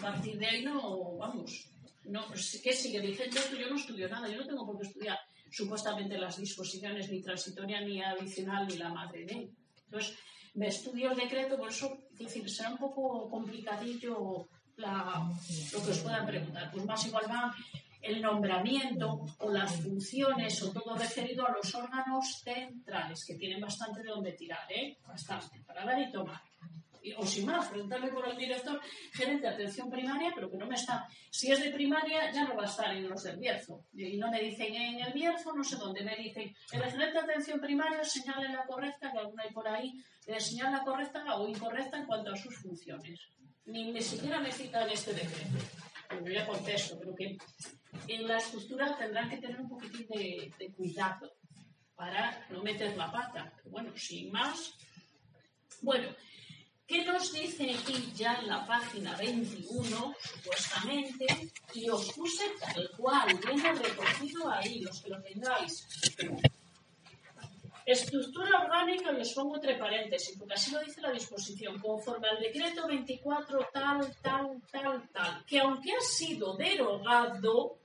[0.01, 1.67] partir de ahí no, vamos,
[2.05, 3.57] no, pues, ¿qué sigue vigente esto?
[3.57, 5.19] Yo no estudio nada, yo no tengo por qué estudiar
[5.51, 9.51] supuestamente las disposiciones ni transitoria ni adicional ni la madre de él.
[9.85, 10.15] Entonces,
[10.53, 14.47] me estudio el decreto, por eso, es decir, será un poco complicadillo
[14.77, 15.29] la-
[15.73, 16.71] lo que os puedan preguntar.
[16.71, 17.53] Pues más igual va
[18.01, 24.01] el nombramiento o las funciones o todo referido a los órganos centrales, que tienen bastante
[24.01, 24.97] de donde tirar, ¿eh?
[25.05, 26.41] Bastante, para dar y tomar.
[27.17, 28.81] O sin más, preguntarle por el director
[29.13, 31.07] gerente de atención primaria, pero que no me está.
[31.29, 33.85] Si es de primaria, ya no va a estar en los del Bierzo.
[33.93, 36.03] Y no me dicen en el Bierzo, no sé dónde.
[36.03, 39.93] Me dicen, el gerente de atención primaria señale la correcta, que alguna hay por ahí,
[40.25, 43.19] eh, señala correcta o incorrecta en cuanto a sus funciones.
[43.65, 45.86] Ni, ni siquiera me citan este decreto.
[46.11, 47.37] Yo ya contesto, pero que
[48.07, 51.33] en la estructura tendrán que tener un poquitín de, cuidado
[51.95, 53.53] para no meter la pata.
[53.65, 54.73] Bueno, sin más.
[55.81, 56.09] Bueno,
[56.87, 61.51] ¿Qué nos dice aquí ya en la página 21, supuestamente?
[61.73, 65.85] Y os puse tal cual, viene recogido ahí, los que lo tengáis.
[67.87, 72.85] Estructura orgánica, os pongo entre paréntesis, porque así lo dice la disposición, conforme al decreto
[72.85, 77.79] 24 tal, tal, tal, tal, que aunque ha sido derogado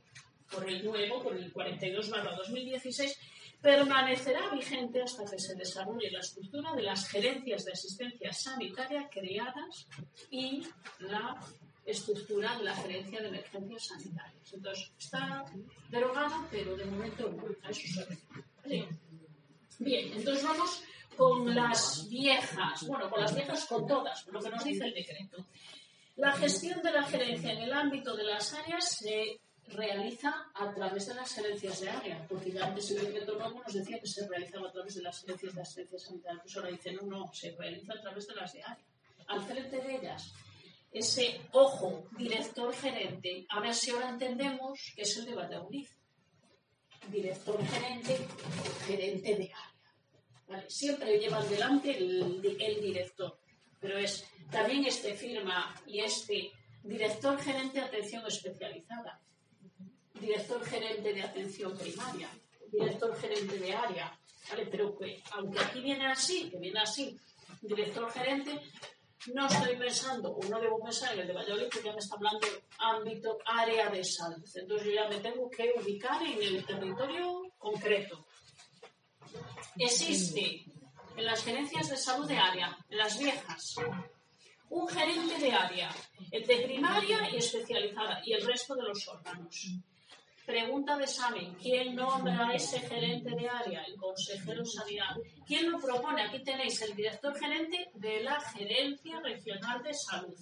[0.51, 3.17] por el nuevo, por el 42 2016,
[3.61, 9.87] permanecerá vigente hasta que se desarrolle la estructura de las gerencias de asistencia sanitaria creadas
[10.33, 10.67] y
[10.99, 11.38] la
[11.87, 14.53] estructura de la gerencia de emergencias sanitarias.
[14.53, 15.45] Entonces, está
[15.91, 18.88] derogada, pero de momento no, a eso se refiere.
[19.83, 20.83] Bien, entonces vamos
[21.16, 25.45] con las viejas, bueno, con las viejas con todas, lo que nos dice el decreto.
[26.16, 31.07] La gestión de la gerencia en el ámbito de las áreas se realiza a través
[31.09, 34.29] de las gerencias de área, porque ya antes el decreto nuevo nos decía que se
[34.29, 37.51] realizaba a través de las gerencias de asistencia sanitaria, pues ahora dice no, no, se
[37.53, 38.87] realiza a través de las de área.
[39.27, 40.33] Al frente de ellas,
[40.92, 45.88] ese ojo director gerente, a ver si ahora entendemos que es el de Valladolid.
[47.11, 48.29] Director gerente,
[48.87, 49.72] gerente de área.
[50.49, 50.69] ¿Vale?
[50.69, 53.39] Siempre lleva delante el, el director,
[53.81, 56.53] pero es también este firma y este
[56.83, 59.23] director gerente de atención especializada
[60.23, 62.29] director gerente de atención primaria,
[62.71, 64.17] director gerente de área,
[64.49, 64.67] ¿vale?
[64.67, 67.19] Pero que, aunque aquí viene así, que viene así,
[67.61, 68.61] director gerente,
[69.35, 72.17] no estoy pensando, o no debo pensar en el de Valladolid, porque ya me está
[72.17, 72.47] hablando
[72.79, 74.45] ámbito, área de salud.
[74.55, 78.27] Entonces yo ya me tengo que ubicar en el territorio concreto.
[79.77, 80.65] Existe
[81.17, 83.77] en las gerencias de salud de área, en las viejas,
[84.69, 85.95] un gerente de área,
[86.31, 89.67] el de primaria y especializada, y el resto de los órganos.
[90.47, 91.55] Pregunta de examen.
[91.55, 93.85] ¿Quién nombra a ese gerente de área?
[93.85, 95.15] El consejero sanidad.
[95.47, 96.23] ¿Quién lo propone?
[96.23, 100.35] Aquí tenéis el director gerente de la Gerencia Regional de Salud.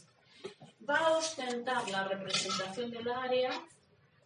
[0.89, 3.51] Va a ostentar la representación del área.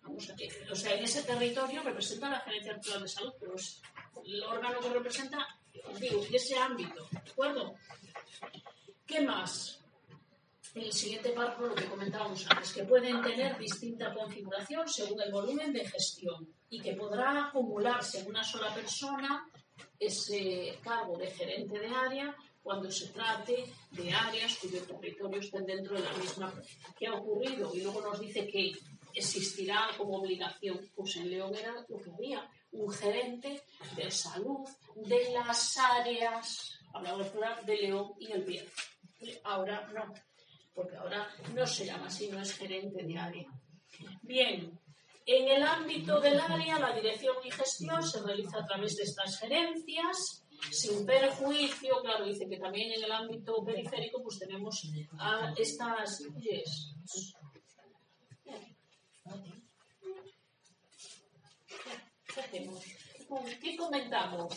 [0.07, 3.81] O sea, en ese territorio representa la Gerencia Regional de Salud, pero es
[4.25, 5.47] el órgano que representa,
[5.99, 7.07] digo, ese ámbito.
[7.11, 7.75] ¿De acuerdo?
[9.07, 9.81] ¿Qué más?
[10.75, 15.73] el siguiente párrafo lo que comentábamos antes, que pueden tener distinta configuración según el volumen
[15.73, 19.49] de gestión y que podrá acumularse en una sola persona
[19.99, 25.95] ese cargo de gerente de área cuando se trate de áreas cuyo territorio estén dentro
[25.95, 26.53] de la misma.
[26.99, 27.71] ¿Qué ha ocurrido?
[27.75, 28.73] Y luego nos dice que
[29.15, 30.91] existirá como obligación.
[30.95, 33.63] Pues en León era lo que había, un gerente
[33.97, 37.29] de salud de las áreas, hablamos
[37.65, 38.83] de León y el Bierzo.
[39.45, 40.13] Ahora no
[40.75, 43.47] porque ahora no se llama así, no es gerente de área.
[44.23, 44.79] Bien,
[45.25, 49.39] en el ámbito del área, la dirección y gestión se realiza a través de estas
[49.39, 54.83] gerencias, sin perjuicio, claro, dice que también en el ámbito periférico pues tenemos
[55.19, 56.23] a estas...
[63.61, 64.55] ¿Qué comentamos?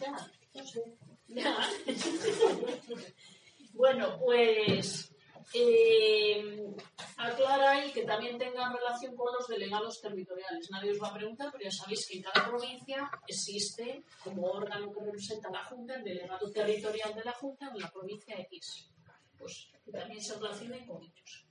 [0.00, 0.10] Ya,
[0.54, 0.82] no sé.
[1.28, 1.56] Ya.
[3.72, 5.14] bueno, pues
[5.54, 6.74] eh,
[7.16, 10.70] aclara ahí que también tengan relación con los delegados territoriales.
[10.70, 14.92] Nadie os va a preguntar, pero ya sabéis que en cada provincia existe como órgano
[14.92, 18.90] que representa la Junta el delegado territorial de la Junta en la provincia X.
[19.38, 21.49] Pues que también se relacionen con ellos.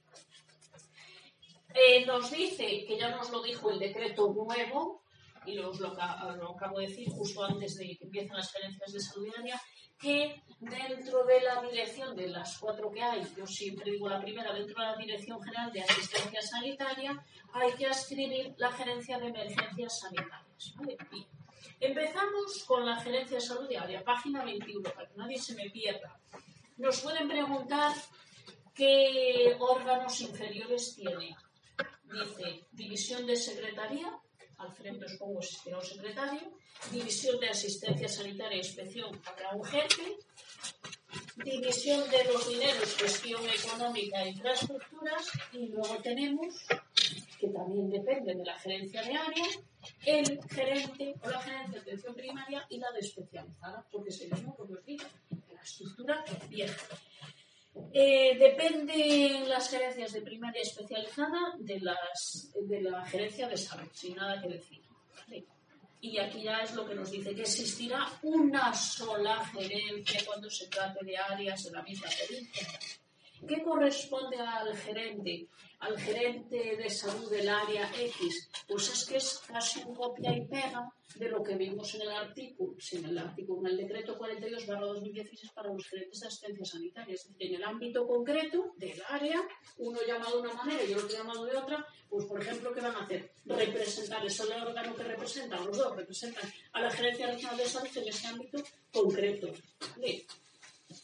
[1.74, 5.04] Eh, nos dice, que ya nos lo dijo el decreto nuevo,
[5.46, 9.26] y lo, lo, acabo de decir justo antes de que empiecen las gerencias de salud
[9.26, 9.62] diaria,
[10.00, 14.54] que dentro de la dirección de las cuatro que hay, yo siempre digo la primera,
[14.54, 20.00] dentro de la Dirección General de Asistencia Sanitaria, hay que escribir la gerencia de emergencias
[20.00, 20.76] sanitarias.
[21.82, 26.18] Empezamos con la gerencia de salud diaria, página 21, para que nadie se me pierda.
[26.78, 27.94] Nos pueden preguntar
[28.74, 31.36] qué órganos inferiores tiene.
[32.12, 34.10] Dice, división de secretaría,
[34.58, 36.41] al frente os pongo sistema secretario,
[36.91, 40.17] división de asistencia sanitaria e inspección habrá un jefe,
[41.45, 46.65] división de los dineros, gestión económica e infraestructuras, y luego tenemos,
[47.39, 49.48] que también depende de la gerencia de área,
[50.06, 54.74] el gerente o la gerencia de atención primaria y la de especializada, porque mismo, como
[54.74, 55.06] os digo,
[55.54, 56.88] la estructura vieja.
[57.94, 64.16] Eh, dependen las gerencias de primaria especializada de, las, de la gerencia de salud, sin
[64.16, 64.82] nada que decir.
[66.02, 70.68] Y aquí ya es lo que nos dice que existirá una sola gerencia cuando se
[70.68, 72.68] trate de áreas de la misma provincia.
[73.47, 75.47] ¿Qué corresponde al gerente?
[75.80, 78.49] Al gerente de salud del área X.
[78.67, 82.10] Pues es que es casi un copia y pega de lo que vimos en el
[82.12, 86.65] artículo, sí, en el artículo, en el decreto 42 2016 para los gerentes de asistencia
[86.65, 87.15] sanitaria.
[87.15, 89.41] Es decir, en el ámbito concreto del área,
[89.78, 92.95] uno llamado de una manera y otro llamado de otra, pues por ejemplo, ¿qué van
[92.95, 93.32] a hacer?
[93.45, 97.97] Representar, es el órgano que representan, los dos representan a la gerencia regional de salud
[97.97, 99.47] en ese ámbito concreto.
[99.95, 100.25] ¿Vale?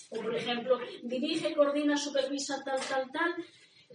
[0.09, 3.35] O, por ejemplo, dirige, coordina, supervisa, tal, tal, tal,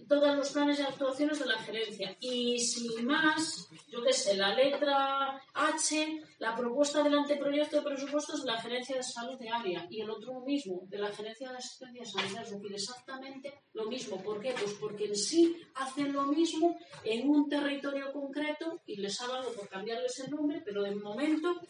[0.07, 2.17] todos los planes y actuaciones de la gerencia.
[2.19, 8.43] Y sin más, yo qué sé, la letra H, la propuesta del anteproyecto de presupuestos
[8.43, 11.57] de la gerencia de salud de área y el otro mismo, de la gerencia de
[11.57, 14.21] asistencia sanitaria, es decir, exactamente lo mismo.
[14.21, 14.53] ¿Por qué?
[14.59, 19.53] Pues porque en sí hacen lo mismo en un territorio concreto y les ha dado
[19.53, 21.61] por cambiarles el nombre, pero de momento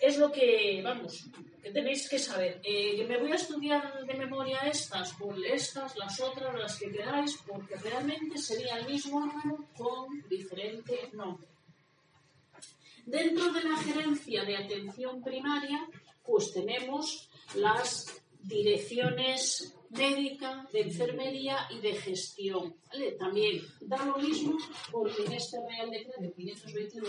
[0.00, 1.24] es lo que, vamos,
[1.62, 2.60] que tenéis que saber.
[2.62, 7.38] Eh, me voy a estudiar de memoria estas, por estas, las otras, las que queráis,
[7.46, 11.48] porque realmente sería el mismo órgano con diferente nombre.
[13.06, 15.88] Dentro de la gerencia de atención primaria,
[16.24, 22.74] pues tenemos las direcciones médica, de enfermería y de gestión.
[22.88, 23.12] ¿vale?
[23.12, 24.56] También da lo mismo
[24.90, 27.08] porque en este Real Decreto 521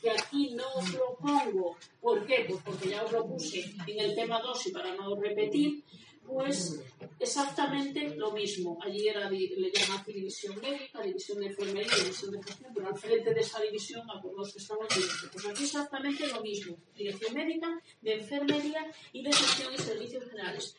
[0.00, 2.44] que aquí no os lo pongo, ¿por qué?
[2.48, 5.84] Pues porque ya os lo puse en el tema 2 y para no repetir,
[6.26, 6.80] pues
[7.18, 8.78] exactamente lo mismo.
[8.82, 13.34] Allí era, le llaman división médica, división de enfermería, división de gestión, pero al frente
[13.34, 14.06] de esa división,
[14.36, 16.76] los que estamos viendo, pues aquí exactamente lo mismo.
[16.96, 20.76] Dirección médica, de enfermería y de gestión y servicios generales.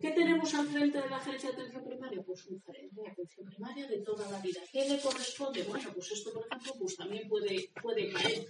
[0.00, 2.22] ¿Qué tenemos al frente de la gerencia de atención primaria?
[2.22, 4.60] Pues un gerente de atención primaria de toda la vida.
[4.70, 5.62] ¿Qué le corresponde?
[5.62, 8.46] Bueno, pues esto, por ejemplo, pues también puede, puede caer.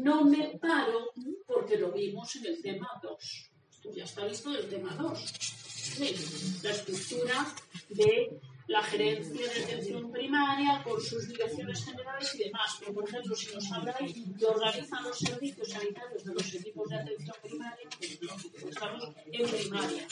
[0.00, 1.12] No me paro
[1.46, 3.50] porque lo vimos en el tema 2.
[3.70, 5.18] Esto ya está visto del tema 2.
[5.20, 7.54] Sí, la estructura
[7.88, 12.76] de la gerencia de atención primaria con sus direcciones generales y demás.
[12.80, 16.96] Pero, por ejemplo, si nos habláis que organizan los servicios sanitarios de los equipos de
[16.96, 20.06] atención primaria, pues lógico, estamos en primaria.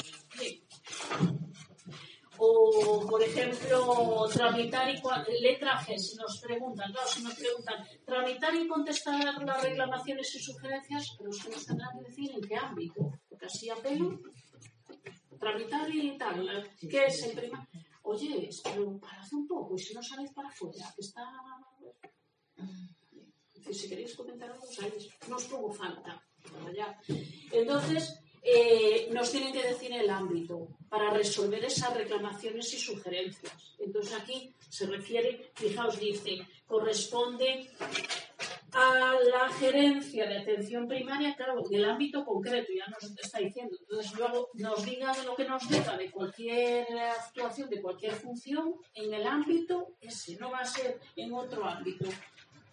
[2.40, 8.54] O, por ejemplo, tramitar y letra G, si nos preguntan, claro, si nos preguntan, tramitar
[8.54, 13.12] y contestar las reclamaciones y sugerencias, pero que nos tendrán que decir en qué ámbito,
[13.28, 14.20] porque así apelo,
[15.40, 17.68] tramitar y tal, ¿qué es en primaria?
[18.02, 21.24] Oye, pero parad un poco, y si no salís para afuera, que está...
[23.70, 26.24] Si queréis comentar algo, sabéis, no os pongo falta.
[27.52, 28.18] Entonces,
[28.50, 33.52] eh, nos tienen que decir el ámbito para resolver esas reclamaciones y sugerencias.
[33.78, 37.68] Entonces aquí se refiere, fijaos, dice, corresponde
[38.72, 43.76] a la gerencia de atención primaria, claro, en el ámbito concreto, ya nos está diciendo.
[43.80, 48.74] Entonces, luego nos diga de lo que nos diga de cualquier actuación, de cualquier función,
[48.94, 52.06] en el ámbito ese, no va a ser en otro ámbito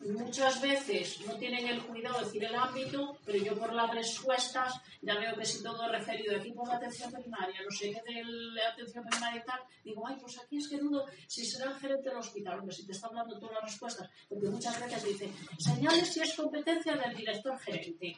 [0.01, 4.73] muchas veces no tienen el cuidado de decir el ámbito, pero yo por las respuestas
[5.01, 8.23] ya veo que si todo referido aquí por la atención primaria, no sé qué de
[8.23, 11.77] la atención primaria y tal, digo, ay, pues aquí es que dudo si será el
[11.77, 15.31] gerente del hospital, hombre, si te está hablando todas las respuestas, porque muchas veces dice,
[15.58, 18.17] señales si es competencia del director gerente.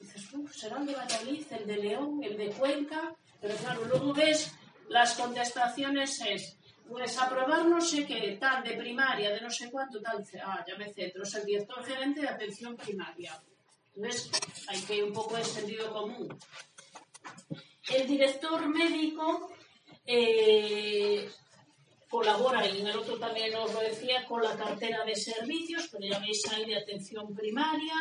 [0.00, 4.12] Dices, uff, será el de Valladolid, el de León, el de Cuenca, pero claro, luego
[4.12, 4.52] ves
[4.88, 10.00] las contestaciones es pues aprobar no sé qué, tal, de primaria, de no sé cuánto,
[10.00, 13.40] tal, ah, ya me centro, es el director gerente de atención primaria.
[13.96, 14.30] Entonces,
[14.68, 16.28] hay que ir un poco de sentido común.
[17.88, 19.52] El director médico
[20.06, 21.30] eh,
[22.08, 26.06] colabora, y en el otro también os lo decía, con la cartera de servicios, pero
[26.06, 27.94] ya veis ahí de atención primaria,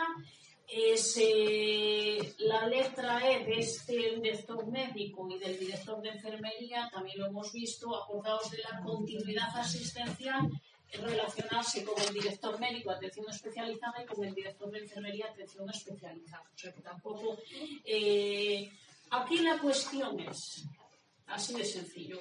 [0.75, 7.19] es eh, la letra E de este director médico y del director de enfermería, también
[7.19, 10.49] lo hemos visto, acordados de la continuidad asistencial,
[10.93, 16.49] relacionarse con el director médico atención especializada y con el director de enfermería atención especializada.
[16.53, 17.37] O sea que tampoco.
[17.83, 18.71] Eh,
[19.11, 20.65] aquí la cuestión es,
[21.27, 22.19] así de sencillo,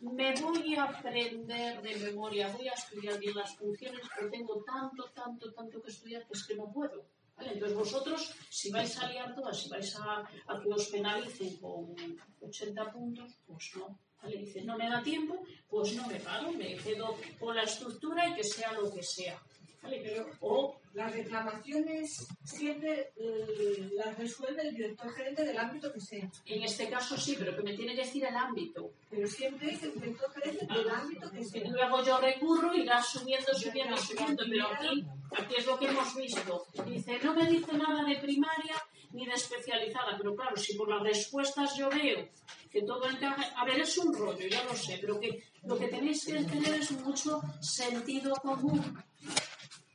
[0.00, 5.04] me voy a aprender de memoria, voy a estudiar bien las funciones, pero tengo tanto,
[5.14, 7.04] tanto, tanto que estudiar que es que no puedo.
[7.38, 10.22] Entonces vosotros, si vais a liar todas, si vais a,
[10.60, 11.94] que os penalicen con
[12.40, 13.98] 80 puntos, pues no.
[14.22, 14.38] ¿Vale?
[14.38, 18.34] Dice, no me da tiempo, pues no me paro, me quedo con la estructura y
[18.34, 19.42] que sea lo que sea.
[19.82, 26.30] Pero, o las reclamaciones siempre eh, las resuelve el director gerente del ámbito que sea.
[26.46, 28.92] En este caso sí, pero que me tiene que decir el ámbito.
[29.10, 31.68] Pero siempre es el director gerente del ámbito que sea.
[31.68, 34.44] Luego yo recurro y irá subiendo, subiendo, subiendo.
[34.48, 35.04] Pero aquí,
[35.36, 36.66] aquí es lo que hemos visto.
[36.86, 38.76] Dice, no me dice nada de primaria
[39.12, 40.16] ni de especializada.
[40.16, 42.28] Pero claro, si por las respuestas yo veo
[42.70, 43.44] que todo encaje.
[43.56, 46.74] A ver, es un rollo, ya lo sé, pero que lo que tenéis que tener
[46.74, 49.02] es mucho sentido común.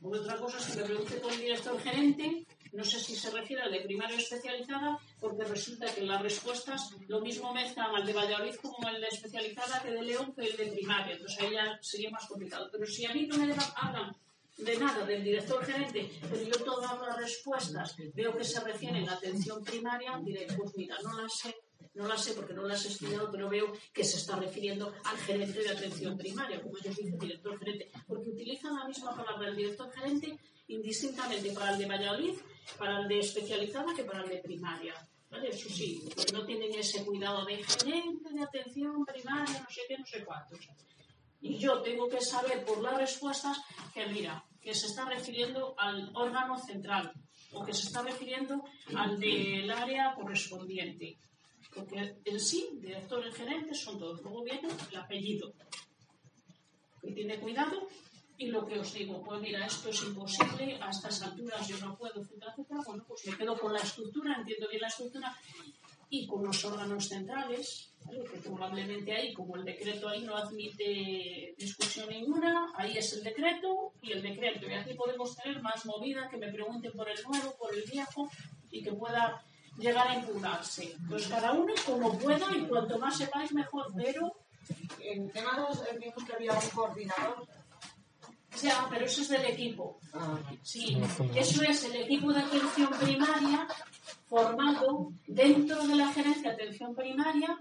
[0.01, 3.63] Otra cosa es que me pregunte con el director gerente, no sé si se refiere
[3.63, 8.55] al de primaria especializada, porque resulta que las respuestas lo mismo mezclan al de Valladolid
[8.61, 11.13] como el de especializada que de León que el de primaria.
[11.13, 12.69] Entonces ahí ya sería más complicado.
[12.71, 14.15] Pero si a mí no me hablan
[14.57, 19.13] de nada del director gerente, pero yo todas las respuestas veo que se refieren a
[19.13, 21.55] atención primaria, diré, pues mira, no las sé
[21.93, 25.17] no la sé porque no las he estudiado, pero veo que se está refiriendo al
[25.17, 29.55] gerente de atención primaria, como ellos dicen, director gerente, porque utilizan la misma palabra el
[29.55, 30.37] director gerente
[30.67, 32.35] indistintamente para el de Valladolid,
[32.77, 34.93] para el de especializada que para el de primaria.
[35.29, 35.49] ¿Vale?
[35.49, 39.97] Eso sí, porque no tienen ese cuidado de gerente de atención primaria, no sé qué,
[39.97, 40.59] no sé cuántos.
[41.41, 43.59] Y yo tengo que saber por las respuestas
[43.93, 47.13] que, mira, que se está refiriendo al órgano central
[47.51, 48.63] o que se está refiriendo
[48.95, 51.17] al del área correspondiente.
[51.73, 54.21] Porque en sí, director y gerente son todos.
[54.21, 55.53] Luego viene el apellido.
[57.01, 57.87] Que tiene cuidado.
[58.37, 61.97] Y lo que os digo, pues mira, esto es imposible, a estas alturas yo no
[61.97, 62.79] puedo, etcétera, etcétera.
[62.85, 65.37] Bueno, pues me quedo con la estructura, entiendo bien la estructura,
[66.09, 72.09] y con los órganos centrales, que probablemente ahí, como el decreto ahí no admite discusión
[72.09, 74.67] ninguna, ahí es el decreto y el decreto.
[74.67, 78.31] Y aquí podemos tener más movida, que me pregunten por el nuevo, por el viejo,
[78.71, 79.43] y que pueda
[79.79, 80.95] llegar a impugnarse.
[81.07, 84.35] Pues cada uno como pueda y cuanto más sepáis mejor, pero...
[84.99, 87.47] En tema de vimos que había un coordinador.
[88.61, 89.99] Ya, pero eso es del equipo.
[90.61, 91.01] Sí,
[91.33, 93.67] eso es el equipo de atención primaria
[94.27, 97.57] formado dentro de la gerencia de atención primaria.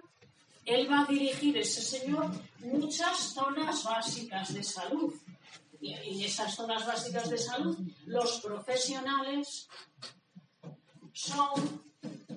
[0.64, 5.14] Él va a dirigir, ese señor, muchas zonas básicas de salud.
[5.80, 9.68] Y esas zonas básicas de salud, los profesionales
[11.18, 11.82] son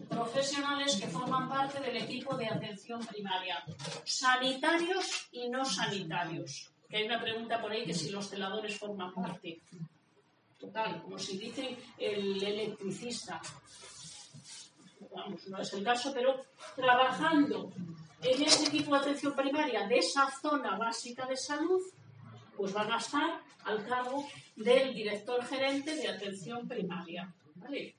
[0.10, 3.64] profesionales que forman parte del equipo de atención primaria,
[4.04, 6.72] sanitarios y no sanitarios.
[6.90, 9.62] Que hay una pregunta por ahí que si los celadores forman parte.
[10.60, 13.40] Total, como si dice el electricista.
[15.16, 16.44] Vamos, no es el caso, pero
[16.76, 17.72] trabajando
[18.24, 21.82] en ese equipo de atención primaria de esa zona básica de salud,
[22.58, 24.26] pues van a estar al cargo
[24.56, 27.32] del director gerente de atención primaria.
[27.56, 27.96] ¿Vale?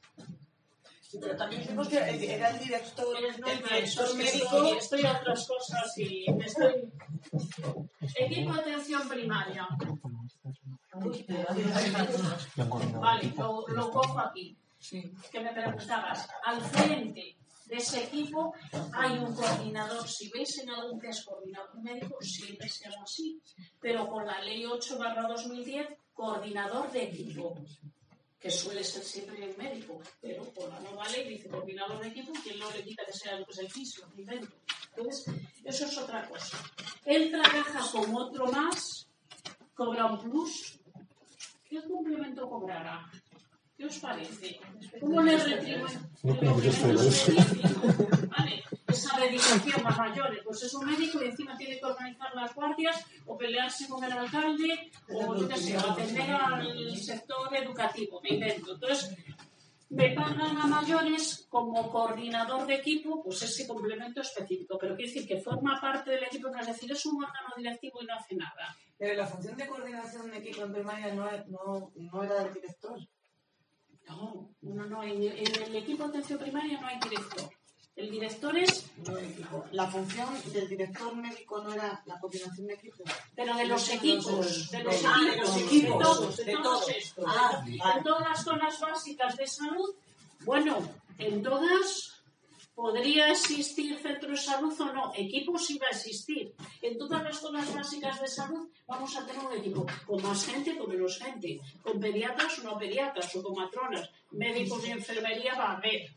[1.21, 2.09] Pero también vimos que era
[2.51, 4.65] el director, el director médico.
[4.77, 6.91] Estoy a otras cosas y estoy.
[8.17, 9.69] Equipo de atención primaria.
[13.01, 14.57] Vale, lo, lo cojo aquí.
[15.31, 16.29] Que me preguntabas.
[16.45, 17.37] Al frente
[17.67, 18.55] de ese equipo
[18.93, 20.07] hay un coordinador.
[20.09, 23.41] Si veis en algún que es coordinador médico, siempre se llama así.
[23.81, 24.99] Pero con la ley 8
[25.29, 27.55] 2010, coordinador de equipo
[28.43, 32.33] que suele ser siempre el médico, pero por la nueva ley dice coordinador de equipo,
[32.43, 34.53] quien no le quita que sea pues, el físico, el médico.
[34.97, 35.35] Entonces,
[35.65, 36.59] eso es otra cosa.
[37.05, 39.09] Él trabaja con otro más,
[39.75, 40.81] cobra un plus.
[41.69, 43.09] ¿Qué complemento cobrará?
[43.77, 44.59] ¿Qué os parece?
[45.01, 45.99] ¿Cómo le retribuye?
[48.29, 48.65] ¿Vale?
[48.93, 50.41] Esa dedicación a mayores.
[50.45, 54.13] Pues es un médico y encima tiene que organizar las guardias o pelearse con el
[54.13, 58.75] alcalde o yo qué sé, atender al sector educativo, me invento.
[58.75, 59.17] Entonces,
[59.93, 64.79] me pagan a mayores como coordinador de equipo, pues ese complemento específico.
[64.79, 68.03] Pero quiere decir que forma parte del equipo, no es decir, es un órgano directivo
[68.03, 68.75] y no hace nada.
[68.97, 72.99] Pero la función de coordinación de equipo en primaria no, no, no era del director.
[74.09, 75.03] No, no, no.
[75.03, 77.51] En, en el equipo de atención primaria no hay director.
[77.95, 78.87] El director es.
[79.73, 83.11] La función del director médico no era la coordinación de equipos.
[83.35, 84.71] Pero de los equipos.
[84.71, 85.19] De los ah,
[85.57, 85.57] equipos.
[85.57, 86.37] De todos.
[86.37, 87.25] De todos estos.
[87.29, 89.95] Ah, en todas las zonas básicas de salud.
[90.45, 90.79] Bueno,
[91.19, 92.13] en todas
[92.75, 95.13] podría existir centro de salud o no.
[95.15, 96.55] Equipos iba a existir.
[96.81, 100.77] En todas las zonas básicas de salud vamos a tener un equipo con más gente,
[100.77, 105.73] con menos gente, con pediatras o no pediatras, o con matronas, médicos y enfermería va
[105.73, 106.11] a haber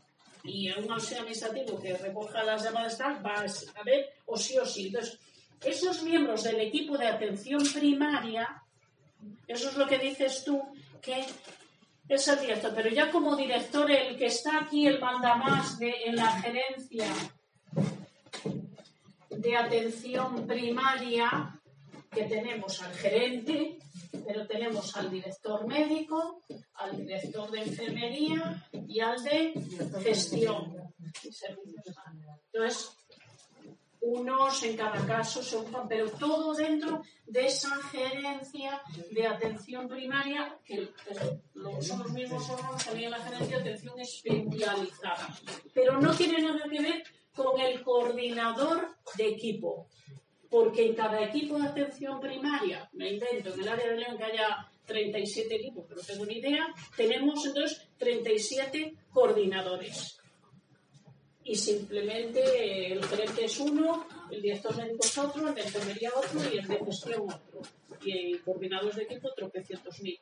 [0.46, 4.64] y un auxilio administrativo que recoja las llamadas tal, va a ver o sí o
[4.64, 4.86] sí.
[4.86, 5.18] Entonces,
[5.64, 8.62] esos miembros del equipo de atención primaria,
[9.46, 10.62] eso es lo que dices tú,
[11.00, 11.24] que
[12.08, 15.92] es el director, pero ya como director, el que está aquí, el manda más de,
[16.06, 17.06] en la gerencia
[19.30, 21.60] de atención primaria,
[22.10, 23.78] que tenemos al gerente,
[24.26, 26.42] pero tenemos al director médico,
[26.74, 29.52] al director de enfermería y al de
[30.02, 30.76] gestión
[32.52, 32.96] Entonces,
[34.00, 38.80] unos en cada caso se ocupan, pero todo dentro de esa gerencia
[39.10, 40.88] de atención primaria, que
[41.80, 45.36] son los mismos órganos también la gerencia de atención especializada.
[45.74, 47.02] Pero no tiene nada que ver
[47.34, 49.88] con el coordinador de equipo.
[50.50, 54.24] Porque en cada equipo de atención primaria, me invento, en el área de León que
[54.24, 56.66] haya 37 equipos, pero tengo ni idea,
[56.96, 60.18] tenemos entonces 37 coordinadores.
[61.44, 66.40] Y simplemente el gerente es uno, el director médico es otro, el de enfermería otro
[66.52, 67.62] y el de gestión otro.
[68.04, 70.18] Y coordinadores de equipo tropecientos mil.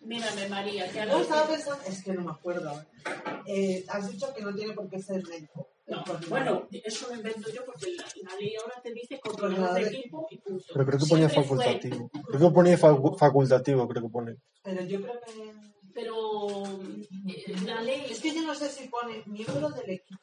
[0.00, 2.84] Mírame, María, que estaba pensando, es que no me acuerdo.
[3.46, 5.69] Eh, has dicho que no tiene por qué ser médico.
[5.90, 9.88] No, bueno, eso lo invento yo porque la, la ley ahora te dice coordinador de
[9.88, 10.64] equipo y punto.
[10.72, 12.10] Pero creo que ponía Siempre fue- facultativo.
[12.28, 14.36] Creo que ponía facu- facultativo, creo que pone.
[14.62, 15.52] Pero yo creo que.
[15.92, 16.62] Pero
[17.26, 20.20] eh, la ley Es que yo no sé si pone miembro del equipo.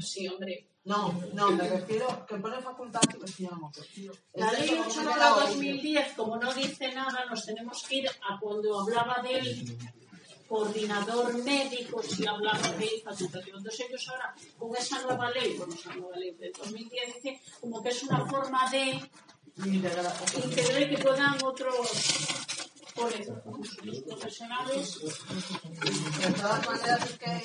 [0.00, 0.66] Sí, hombre.
[0.84, 3.24] No, no, me refiero que pone facultativo.
[3.26, 4.18] Es que ya no me acuerdo.
[4.34, 5.46] La ley eso, 8 como de la oí.
[5.46, 9.78] 2010, como no dice nada, nos tenemos que ir a cuando hablaba del
[10.50, 15.94] coordinador médico, si hablamos de infatuación entonces ellos ahora, con esa nueva ley, con esa
[15.94, 19.00] nueva ley de 2010, como que es una forma de
[19.64, 20.12] integrar
[20.82, 21.88] y que puedan otros
[22.94, 23.42] por eso,
[23.84, 27.40] los profesionales De todas maneras, es que.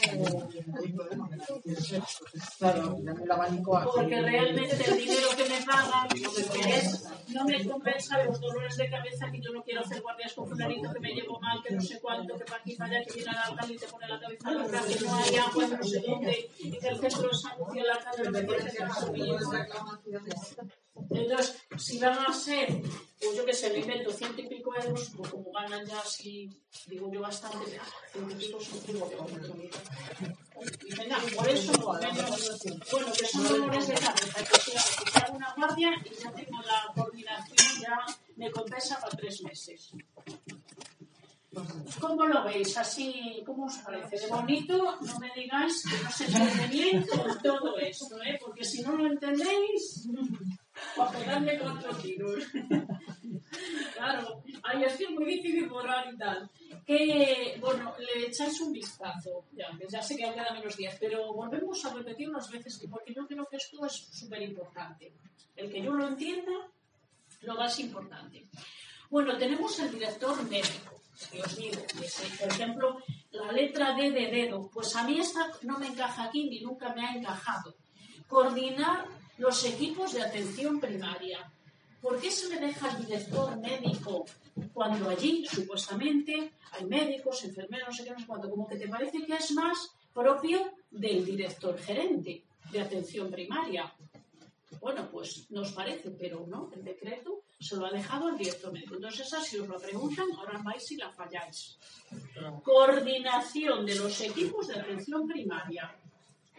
[2.57, 8.39] Claro, el abanico porque realmente el dinero que me pagan compensa, no me compensa los
[8.39, 11.61] dolores de cabeza que yo no quiero hacer guardias con fulanito que me llevo mal,
[11.63, 13.87] que no sé cuánto, que para aquí, para allá, que viene al alcalde y te
[13.87, 17.29] pone la cabeza loca, que no hay agua, no sé dónde, y que el centro
[17.29, 19.37] de salud y el alcalde no me hacer mío.
[21.09, 22.81] Entonces, si van a ser,
[23.25, 26.49] pues yo que sé, me invento ciento y pico euros, pues como ganan ya así,
[26.87, 27.79] digo yo bastante,
[28.11, 29.15] ciento y pico son digo que
[30.85, 34.43] y venga, por eso, bueno, que son dolores de cabeza,
[35.11, 38.05] que hago una guardia y ya tengo la coordinación, ya
[38.37, 39.91] me compensa para tres meses.
[41.99, 42.77] ¿Cómo lo veis?
[42.77, 44.17] Así, ¿cómo os parece?
[44.17, 48.37] De bonito, no me digáis que no se entiende bien con todo esto, ¿eh?
[48.41, 50.07] Porque si no lo entendéis,
[50.95, 52.43] para pegarme cuatro tiros.
[53.95, 56.49] claro, ahí que es muy difícil borrar y tal.
[56.85, 61.83] Que, bueno, le echáis un vistazo, ya, ya sé que queda menos días, pero volvemos
[61.85, 65.13] a repetir las veces que, porque yo creo que esto es súper importante.
[65.55, 66.51] El que yo lo entienda,
[67.41, 68.45] lo más importante.
[69.09, 71.01] Bueno, tenemos el director médico,
[71.31, 71.81] que os digo,
[72.39, 72.97] por ejemplo,
[73.31, 76.93] la letra D de dedo, pues a mí esta no me encaja aquí ni nunca
[76.93, 77.75] me ha encajado.
[78.27, 79.05] Coordinar
[79.37, 81.51] los equipos de atención primaria.
[82.01, 84.25] ¿Por qué se le deja al director médico
[84.73, 88.49] cuando allí, supuestamente, hay médicos, enfermeros, no sé qué, no sé cuánto?
[88.49, 93.93] Como que te parece que es más propio del director gerente de atención primaria.
[94.79, 98.95] Bueno, pues nos parece, pero no, el decreto se lo ha dejado al director médico.
[98.95, 101.77] Entonces, esa si os lo preguntan, ahora vais y la falláis.
[102.63, 105.95] Coordinación de los equipos de atención primaria.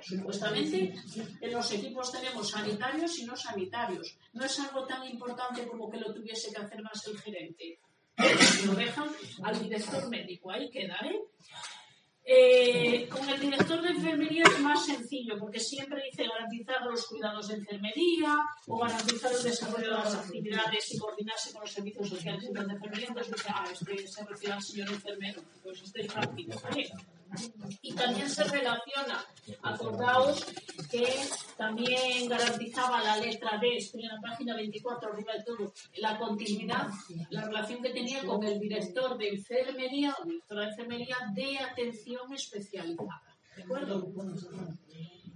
[0.06, 0.94] Supuestamente
[1.40, 4.16] en los equipos tenemos sanitarios y no sanitarios.
[4.34, 7.80] No es algo tan importante como que lo tuviese que hacer más el gerente.
[8.66, 9.10] Lo dejan
[9.42, 11.20] al director médico, ahí queda, ¿eh?
[12.28, 17.46] Eh, con el director de enfermería es más sencillo porque siempre dice garantizar los cuidados
[17.48, 18.36] de enfermería
[18.66, 22.60] o garantizar el desarrollo de las actividades y coordinarse con los servicios sociales y de
[22.60, 23.06] enfermería.
[23.08, 26.60] Entonces dice, ah, este se refiere al señor enfermero, pues este es práctico.
[26.62, 26.90] ¿vale?
[27.82, 29.24] Y también se relaciona,
[29.62, 30.44] acordaos
[30.90, 31.06] que
[31.56, 36.88] también garantizaba la letra D, estoy en la página 24 arriba de todo, la continuidad,
[37.30, 42.32] la relación que tenía con el director de enfermería o directora de enfermería de atención
[42.32, 43.22] especializada.
[43.56, 44.12] ¿De acuerdo?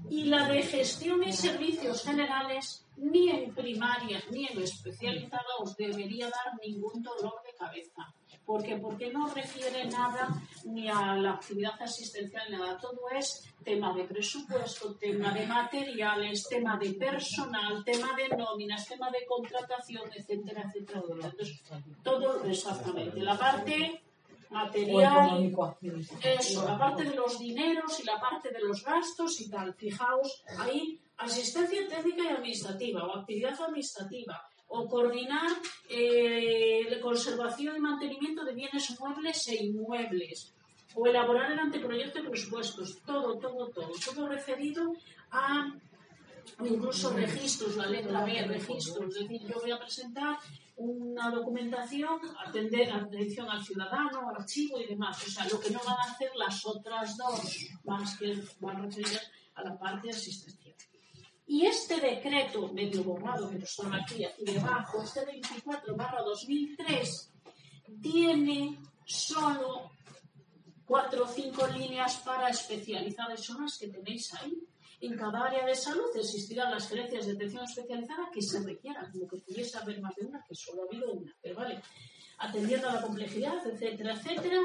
[0.09, 6.27] Y la de gestión y servicios generales, ni en primaria ni en especializada os debería
[6.27, 8.15] dar ningún dolor de cabeza.
[8.51, 8.77] ¿Por qué?
[8.79, 10.29] Porque no refiere nada
[10.65, 12.77] ni a la actividad asistencial, ni nada.
[12.79, 19.09] Todo es tema de presupuesto, tema de materiales, tema de personal, tema de nóminas, tema
[19.09, 21.01] de contratación, etcétera, etcétera.
[21.01, 21.63] Entonces,
[22.03, 23.21] todo exactamente.
[23.21, 24.03] La parte
[24.51, 25.55] material,
[26.21, 29.75] eso, la parte de los dineros y la parte de los gastos y tal.
[29.75, 35.51] Fijaos, ahí asistencia técnica y administrativa o actividad administrativa o coordinar
[35.89, 40.55] eh, la conservación y mantenimiento de bienes muebles e inmuebles
[40.95, 44.93] o elaborar el anteproyecto de presupuestos, todo, todo, todo, todo referido
[45.33, 45.75] a
[46.65, 50.39] incluso registros, la letra B, registros, es decir, yo voy a presentar
[50.77, 55.97] una documentación, atender atención al ciudadano, archivo y demás, o sea, lo que no van
[55.99, 60.70] a hacer las otras dos, más que van referidas a la parte asistencial.
[61.53, 67.33] Y este decreto, medio borrado, pero son aquí, aquí debajo, este 24 barra 2003,
[68.01, 69.91] tiene solo
[70.85, 74.63] cuatro o cinco líneas para especializadas, son las que tenéis ahí.
[75.01, 79.27] En cada área de salud existirán las gerencias de atención especializada que se requieran, como
[79.27, 81.83] que pudiese haber más de una, que solo ha habido una, pero vale,
[82.39, 84.61] atendiendo a la complejidad, etcétera, etcétera,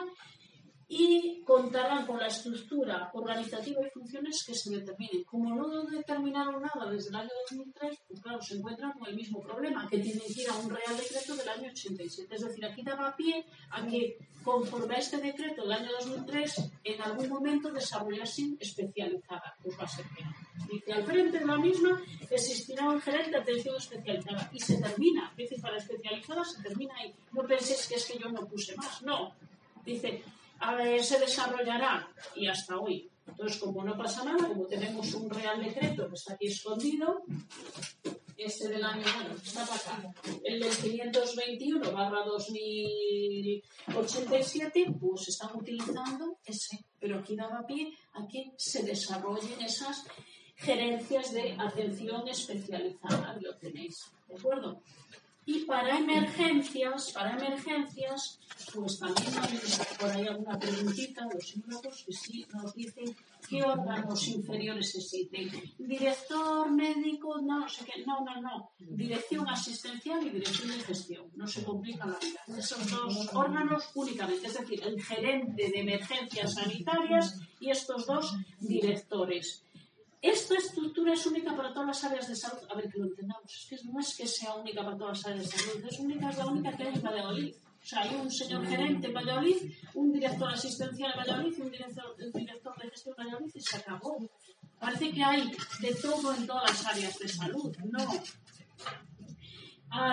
[0.88, 5.24] y contarán con la estructura organizativa y funciones que se determinen.
[5.24, 9.42] Como no determinaron nada desde el año 2003, pues claro, se encuentran con el mismo
[9.42, 12.36] problema, que tienen que ir a un Real Decreto del año 87.
[12.36, 17.02] Es decir, aquí daba pie a que, conforme a este decreto del año 2003, en
[17.02, 19.56] algún momento desarrollasen especializada.
[19.64, 20.46] Pues va a ser no.
[20.72, 25.34] Dice, al frente de la misma existirá un gerente de atención especializada y se termina.
[25.36, 27.14] Dice, para especializada se termina ahí.
[27.34, 29.02] No penséis que es que yo no puse más.
[29.02, 29.34] No.
[29.84, 30.24] Dice,
[30.60, 33.10] a ver, se desarrollará y hasta hoy.
[33.28, 37.24] Entonces, como no pasa nada, como tenemos un real decreto que está aquí escondido,
[38.38, 46.86] este del año, bueno, está acá, el del 521 barra 2087, pues están utilizando ese,
[47.00, 50.06] pero aquí daba pie a que se desarrollen esas
[50.58, 54.84] gerencias de atención especializada, lo tenéis, ¿de acuerdo?
[55.48, 58.40] Y para emergencias, para emergencias,
[58.74, 59.60] pues también hay
[60.00, 63.16] por ahí alguna preguntita, los psicólogos que sí nos dicen
[63.48, 65.52] qué órganos inferiores existen.
[65.78, 68.72] Director médico, no, sé qué, no, no, no.
[68.80, 71.26] Dirección asistencial y dirección de gestión.
[71.36, 72.40] No se complica la vida.
[72.58, 79.65] Esos dos órganos únicamente, es decir, el gerente de emergencias sanitarias y estos dos directores.
[80.26, 82.64] Esta estructura es única para todas las áreas de salud.
[82.68, 83.46] A ver, que lo entendamos.
[83.46, 85.86] Es que no es que sea única para todas las áreas de salud.
[85.86, 87.56] Es única, es la única que hay en Valladolid.
[87.56, 92.16] O sea, hay un señor gerente en Valladolid, un director asistencial en Valladolid un director,
[92.20, 94.30] un director de gestión en Valladolid y se acabó.
[94.80, 95.52] Parece que hay
[95.82, 97.78] de todo en todas las áreas de salud.
[97.84, 98.12] No.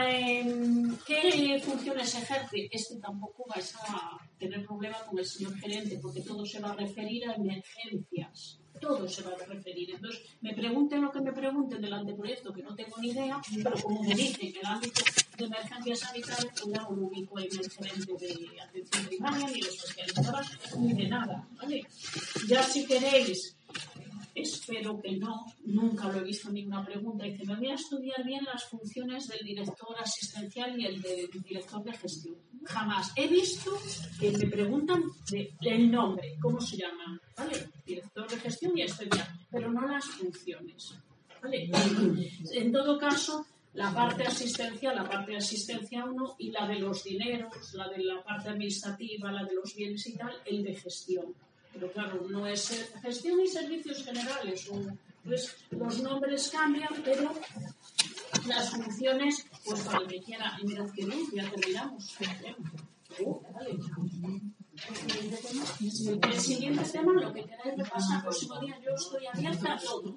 [0.07, 2.69] Em, ¿Qué funciones ejerce?
[2.71, 6.77] Este tampoco vais a tener problema con el señor gerente porque todo se va a
[6.77, 9.95] referir a emergencias todo se va a referir.
[9.95, 13.81] Entonces, me pregunten lo que me pregunten del anteproyecto, que no tengo ni idea, pero
[13.81, 15.03] como me dicen el ámbito
[15.39, 19.69] de emergencia sanitaria, pues ya no ubico en el gerente de atención primaria, ni de
[19.69, 21.49] especializadas, ni de nada.
[21.57, 21.87] ¿vale?
[22.49, 23.57] Ya si queréis
[24.35, 27.25] Espero que no, nunca lo he visto en ninguna pregunta.
[27.25, 31.83] Dice, me voy a estudiar bien las funciones del director asistencial y el del director
[31.85, 32.37] de gestión.
[32.65, 33.13] Jamás.
[33.17, 33.73] He visto
[34.19, 35.03] que me preguntan
[35.61, 37.69] el nombre, cómo se llama, ¿vale?
[37.85, 40.95] Director de gestión y estudiar, pero no las funciones.
[41.43, 41.71] ¿vale?
[42.53, 47.05] En todo caso, la parte asistencial, la parte de asistencia 1 y la de los
[47.05, 51.35] dineros, la de la parte administrativa, la de los bienes y tal, el de gestión.
[51.73, 54.69] Pero claro, no es gestión y servicios generales.
[55.25, 57.33] Pues los nombres cambian, pero
[58.47, 60.59] las funciones, pues para el que quiera.
[60.61, 62.17] Y mirad que bien, ya terminamos.
[66.23, 70.17] El siguiente tema, lo que queráis repasar próximo día, yo estoy abierta a todo.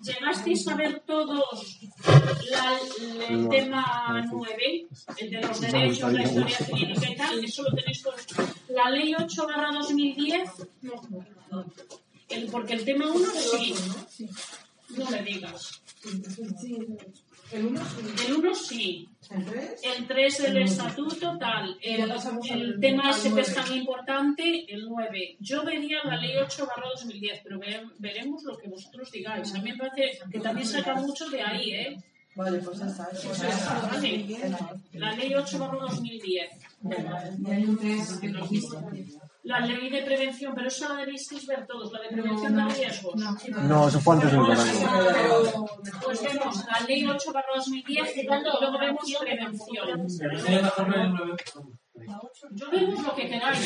[0.00, 1.80] ¿Llegasteis a ver todos
[2.50, 2.78] la,
[3.28, 4.86] el tema 9,
[5.16, 7.44] el de los derechos, la historia clínica y tal?
[7.44, 8.26] Eso lo tenéis todos.
[8.68, 10.50] La ley 8 barra 2010,
[10.82, 11.02] no.
[12.28, 13.74] El, porque el tema 1 sí.
[14.96, 15.82] No me digas.
[17.52, 18.24] El 1 sí.
[18.26, 19.08] El 1 sí.
[19.30, 19.80] ¿El 3?
[19.84, 21.76] El 3 el estatuto tal.
[21.80, 22.10] El,
[22.54, 25.36] el tema ese que es tan importante, el 9.
[25.40, 29.54] Yo vería la ley 8 barra 2010, pero ve- veremos lo que vosotros digáis.
[29.54, 31.96] A mí me parece que también saca mucho de ahí, ¿eh?
[32.38, 33.08] Vale, pues ya está.
[33.10, 33.42] Pues.
[34.92, 36.50] La ley 8 barra 2010.
[37.40, 38.76] Y hay un 3 que nos dice.
[39.42, 43.16] La ley de prevención, pero eso la debisteis ver todos, la de prevención de riesgos.
[43.16, 45.66] No, eso fue antes del verano.
[46.04, 50.06] Pues vemos la ley 8 barra 2010 y luego vemos prevención.
[52.52, 53.58] Yo vemos lo que queráis.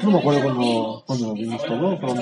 [0.00, 2.14] Que no me acuerdo cuando, cuando lo vimos todo, pero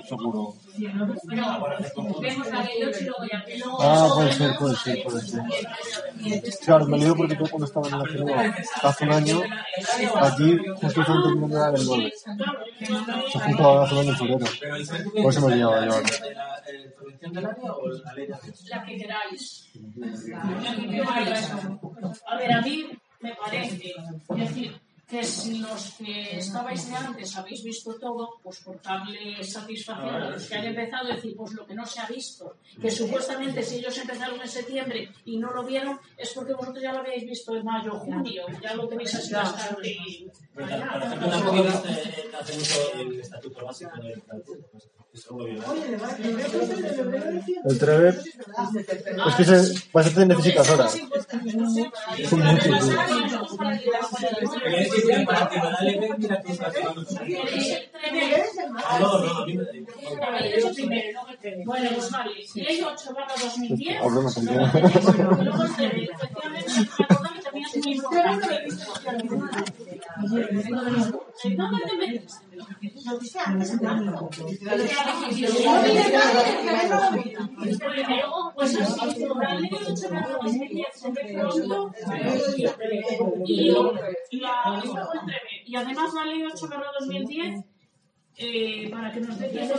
[0.00, 0.54] seguro.
[0.76, 3.44] Vemos la ley 8 y luego ya.
[3.52, 5.42] y luego Ah, puede ser, puede ser, puede ser.
[6.64, 9.40] Claro, me lío porque yo cuando estaba en la CNO hace un año,
[10.20, 12.12] aquí justo estaba terminando la del 9.
[13.32, 14.46] Se juntó hace un año en febrero.
[15.22, 16.08] Por eso me liaba yo ahora.
[16.96, 18.64] prevención del área o la ley de acceso?
[18.68, 19.68] la que queráis.
[19.96, 21.50] La que queráis.
[22.26, 22.86] A ver, a mí
[23.20, 23.94] me parece,
[24.30, 24.80] es decir,
[25.12, 30.30] que si los que estabais de antes habéis visto todo, pues por darle satisfacción a
[30.30, 33.76] los que han empezado, decir, pues lo que no se ha visto, que supuestamente si
[33.76, 37.54] ellos empezaron en septiembre y no lo vieron, es porque vosotros ya lo habéis visto
[37.54, 39.98] en mayo, junio, ya lo tenéis así bastante.
[40.54, 44.22] Por ejemplo, tampoco viste hace mucho el estatuto básico del.
[44.22, 44.88] Pues.
[47.64, 50.96] El Treve, es que se, vas a tener necesitas horas.
[50.96, 52.54] Es tiene
[61.64, 63.98] Bueno, pues vale, ley 8 barra 2010.
[69.04, 70.02] Hablo una tontería.
[70.20, 71.56] Luego el TV, efectivamente, me acordaba que también es muy importante.
[71.56, 72.34] ¿Dónde te metiste?
[79.02, 81.92] Así, la ley 8 barra 2010 se ve pronto
[83.46, 83.70] y,
[85.74, 87.64] además la ley 8 barra 2010
[88.36, 89.74] eh, para que nos dé tiempo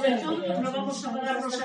[0.62, 1.60] no vamos a darnos